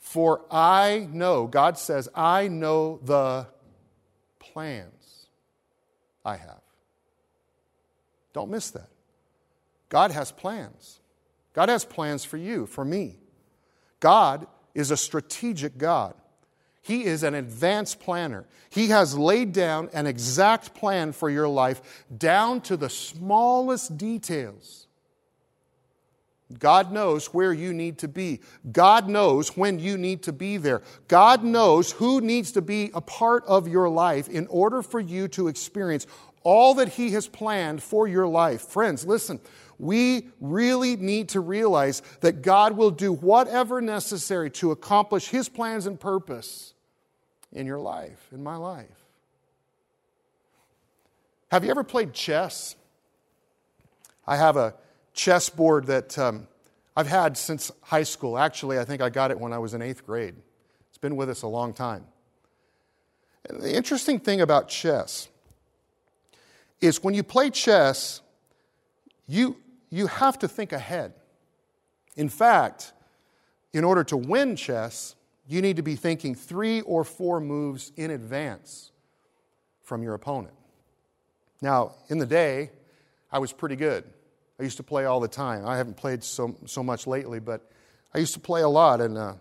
For 0.00 0.40
I 0.50 1.06
know, 1.12 1.46
God 1.46 1.78
says, 1.78 2.08
I 2.14 2.48
know 2.48 2.98
the 3.04 3.46
plans 4.38 5.26
I 6.24 6.36
have. 6.36 6.60
Don't 8.32 8.50
miss 8.50 8.70
that. 8.70 8.88
God 9.88 10.10
has 10.10 10.32
plans. 10.32 11.00
God 11.52 11.68
has 11.68 11.84
plans 11.84 12.24
for 12.24 12.38
you, 12.38 12.66
for 12.66 12.84
me. 12.84 13.18
God 14.00 14.46
is 14.74 14.90
a 14.90 14.96
strategic 14.96 15.76
God. 15.76 16.14
He 16.80 17.04
is 17.04 17.22
an 17.22 17.34
advanced 17.34 18.00
planner. 18.00 18.46
He 18.70 18.88
has 18.88 19.16
laid 19.16 19.52
down 19.52 19.90
an 19.92 20.06
exact 20.06 20.74
plan 20.74 21.12
for 21.12 21.28
your 21.28 21.48
life 21.48 22.04
down 22.16 22.62
to 22.62 22.76
the 22.76 22.88
smallest 22.88 23.98
details. 23.98 24.86
God 26.58 26.92
knows 26.92 27.26
where 27.26 27.52
you 27.52 27.72
need 27.72 27.98
to 27.98 28.08
be. 28.08 28.40
God 28.72 29.08
knows 29.08 29.56
when 29.56 29.78
you 29.78 29.96
need 29.96 30.24
to 30.24 30.32
be 30.32 30.56
there. 30.56 30.82
God 31.06 31.44
knows 31.44 31.92
who 31.92 32.20
needs 32.20 32.52
to 32.52 32.62
be 32.62 32.90
a 32.92 33.00
part 33.00 33.44
of 33.46 33.68
your 33.68 33.88
life 33.88 34.28
in 34.28 34.46
order 34.48 34.82
for 34.82 34.98
you 34.98 35.28
to 35.28 35.48
experience 35.48 36.06
all 36.42 36.74
that 36.74 36.88
He 36.88 37.10
has 37.12 37.28
planned 37.28 37.82
for 37.82 38.08
your 38.08 38.26
life. 38.26 38.62
Friends, 38.62 39.06
listen, 39.06 39.40
we 39.78 40.28
really 40.40 40.96
need 40.96 41.30
to 41.30 41.40
realize 41.40 42.02
that 42.20 42.42
God 42.42 42.76
will 42.76 42.90
do 42.90 43.12
whatever 43.12 43.80
necessary 43.80 44.50
to 44.52 44.72
accomplish 44.72 45.28
His 45.28 45.48
plans 45.48 45.86
and 45.86 45.98
purpose 45.98 46.74
in 47.52 47.66
your 47.66 47.78
life, 47.78 48.28
in 48.32 48.42
my 48.42 48.56
life. 48.56 48.86
Have 51.50 51.64
you 51.64 51.70
ever 51.70 51.84
played 51.84 52.12
chess? 52.12 52.76
I 54.26 54.36
have 54.36 54.56
a 54.56 54.74
chessboard 55.12 55.86
that 55.86 56.18
um, 56.18 56.46
I've 56.96 57.06
had 57.06 57.36
since 57.36 57.70
high 57.82 58.02
school. 58.02 58.38
Actually, 58.38 58.78
I 58.78 58.84
think 58.84 59.02
I 59.02 59.10
got 59.10 59.30
it 59.30 59.38
when 59.38 59.52
I 59.52 59.58
was 59.58 59.74
in 59.74 59.82
eighth 59.82 60.06
grade. 60.06 60.34
It's 60.88 60.98
been 60.98 61.16
with 61.16 61.30
us 61.30 61.42
a 61.42 61.46
long 61.46 61.72
time. 61.72 62.04
And 63.48 63.60
the 63.60 63.74
interesting 63.74 64.20
thing 64.20 64.40
about 64.40 64.68
chess 64.68 65.28
is 66.80 67.02
when 67.02 67.14
you 67.14 67.22
play 67.22 67.50
chess, 67.50 68.20
you, 69.26 69.56
you 69.90 70.06
have 70.06 70.38
to 70.40 70.48
think 70.48 70.72
ahead. 70.72 71.12
In 72.16 72.28
fact, 72.28 72.92
in 73.72 73.84
order 73.84 74.04
to 74.04 74.16
win 74.16 74.56
chess, 74.56 75.14
you 75.46 75.62
need 75.62 75.76
to 75.76 75.82
be 75.82 75.96
thinking 75.96 76.34
three 76.34 76.80
or 76.82 77.04
four 77.04 77.40
moves 77.40 77.92
in 77.96 78.10
advance 78.10 78.92
from 79.82 80.02
your 80.02 80.14
opponent. 80.14 80.54
Now, 81.60 81.94
in 82.08 82.18
the 82.18 82.26
day, 82.26 82.70
I 83.32 83.38
was 83.38 83.52
pretty 83.52 83.76
good. 83.76 84.04
I 84.60 84.62
used 84.62 84.76
to 84.76 84.82
play 84.82 85.06
all 85.06 85.20
the 85.20 85.28
time. 85.28 85.66
I 85.66 85.78
haven't 85.78 85.96
played 85.96 86.22
so, 86.22 86.54
so 86.66 86.82
much 86.82 87.06
lately, 87.06 87.40
but 87.40 87.70
I 88.12 88.18
used 88.18 88.34
to 88.34 88.40
play 88.40 88.60
a 88.60 88.68
lot. 88.68 89.00
And 89.00 89.16
uh, 89.16 89.34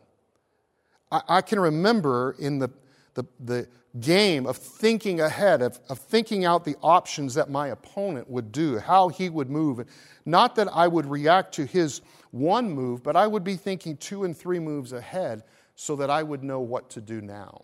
I, 1.11 1.21
I, 1.27 1.41
can 1.41 1.59
remember 1.59 2.37
in 2.39 2.59
the, 2.59 2.69
the, 3.15 3.25
the 3.41 3.67
game 3.99 4.47
of 4.47 4.55
thinking 4.55 5.19
ahead, 5.19 5.61
of, 5.61 5.77
of 5.89 5.99
thinking 5.99 6.45
out 6.45 6.63
the 6.63 6.77
options 6.81 7.33
that 7.33 7.49
my 7.49 7.67
opponent 7.67 8.29
would 8.29 8.53
do, 8.53 8.79
how 8.79 9.09
he 9.09 9.29
would 9.29 9.49
move. 9.49 9.85
Not 10.25 10.55
that 10.55 10.69
I 10.73 10.87
would 10.87 11.05
react 11.05 11.53
to 11.55 11.65
his 11.65 11.99
one 12.31 12.71
move, 12.71 13.03
but 13.03 13.17
I 13.17 13.27
would 13.27 13.43
be 13.43 13.57
thinking 13.57 13.97
two 13.97 14.23
and 14.23 14.37
three 14.37 14.59
moves 14.59 14.93
ahead 14.93 15.43
so 15.75 15.97
that 15.97 16.09
I 16.09 16.23
would 16.23 16.45
know 16.45 16.61
what 16.61 16.89
to 16.91 17.01
do 17.01 17.19
now. 17.19 17.63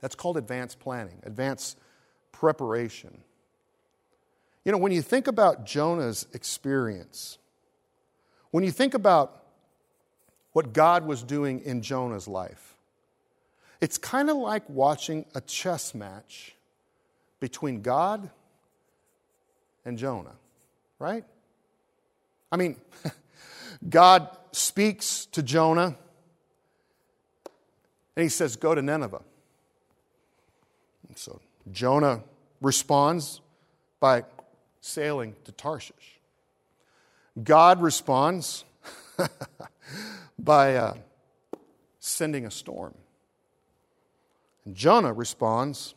That's 0.00 0.14
called 0.14 0.38
advanced 0.38 0.80
planning, 0.80 1.18
advanced 1.24 1.76
preparation. 2.32 3.20
You 4.64 4.72
know, 4.72 4.78
when 4.78 4.92
you 4.92 5.02
think 5.02 5.26
about 5.26 5.64
Jonah's 5.64 6.26
experience, 6.32 7.38
when 8.50 8.64
you 8.64 8.70
think 8.70 8.94
about 8.94 9.44
what 10.52 10.72
God 10.72 11.06
was 11.06 11.22
doing 11.22 11.60
in 11.60 11.82
Jonah's 11.82 12.28
life, 12.28 12.74
it's 13.80 13.96
kind 13.96 14.28
of 14.28 14.36
like 14.36 14.68
watching 14.68 15.24
a 15.34 15.40
chess 15.40 15.94
match 15.94 16.54
between 17.38 17.80
God 17.80 18.28
and 19.84 19.96
Jonah, 19.96 20.34
right? 20.98 21.24
I 22.52 22.56
mean, 22.56 22.76
God 23.88 24.28
speaks 24.52 25.26
to 25.26 25.42
Jonah 25.42 25.96
and 28.16 28.22
he 28.22 28.28
says, 28.28 28.56
Go 28.56 28.74
to 28.74 28.82
Nineveh. 28.82 29.22
And 31.08 31.16
so 31.16 31.40
Jonah 31.72 32.22
responds 32.60 33.40
by 34.00 34.24
sailing 34.80 35.34
to 35.44 35.52
Tarshish. 35.52 36.20
God 37.42 37.80
responds 37.80 38.64
by 40.38 40.76
uh, 40.76 40.94
sending 41.98 42.46
a 42.46 42.50
storm. 42.50 42.94
And 44.64 44.74
Jonah 44.74 45.12
responds 45.12 45.94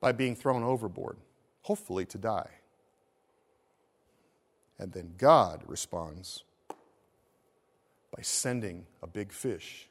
by 0.00 0.12
being 0.12 0.36
thrown 0.36 0.62
overboard, 0.62 1.16
hopefully 1.62 2.04
to 2.06 2.18
die. 2.18 2.50
And 4.78 4.92
then 4.92 5.14
God 5.18 5.62
responds 5.66 6.44
by 8.16 8.22
sending 8.22 8.86
a 9.02 9.06
big 9.06 9.32
fish 9.32 9.88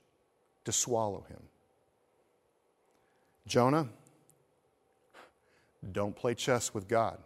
to 0.64 0.72
swallow 0.72 1.26
him. 1.30 1.42
Jonah, 3.46 3.90
don't 5.92 6.16
play 6.16 6.34
chess 6.34 6.74
with 6.74 6.88
God. 6.88 7.18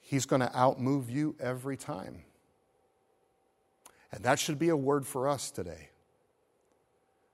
He's 0.00 0.26
going 0.26 0.40
to 0.40 0.48
outmove 0.48 1.10
you 1.10 1.36
every 1.38 1.76
time. 1.76 2.22
And 4.10 4.24
that 4.24 4.38
should 4.38 4.58
be 4.58 4.70
a 4.70 4.76
word 4.76 5.06
for 5.06 5.28
us 5.28 5.50
today. 5.50 5.90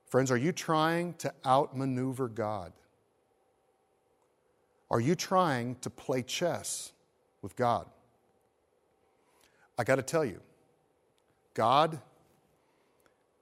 Friends, 0.09 0.31
are 0.31 0.37
you 0.37 0.53
trying 0.53 1.15
to 1.15 1.33
outmaneuver 1.45 2.29
God? 2.29 2.73
Are 4.91 5.01
you 5.01 5.15
trying 5.15 5.77
to 5.83 5.91
play 5.91 6.23
chess 6.23 6.93
with 7.43 7.57
God? 7.57 7.87
I 9.79 9.85
got 9.85 9.97
to 9.97 10.03
tell 10.03 10.25
you, 10.25 10.41
God, 11.53 12.01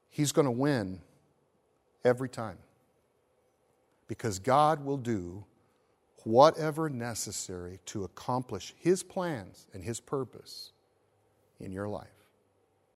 He's 0.09 0.33
going 0.33 0.47
to 0.47 0.51
win 0.51 1.01
every 2.05 2.29
time. 2.29 2.59
Because 4.09 4.39
God 4.39 4.85
will 4.85 4.99
do 4.99 5.45
whatever 6.25 6.89
necessary 6.89 7.79
to 7.87 8.05
accomplish 8.05 8.75
His 8.79 9.03
plans 9.03 9.67
and 9.75 9.83
His 9.83 10.01
purpose 10.01 10.73
in 11.61 11.73
your 11.73 11.89
life. 11.89 12.22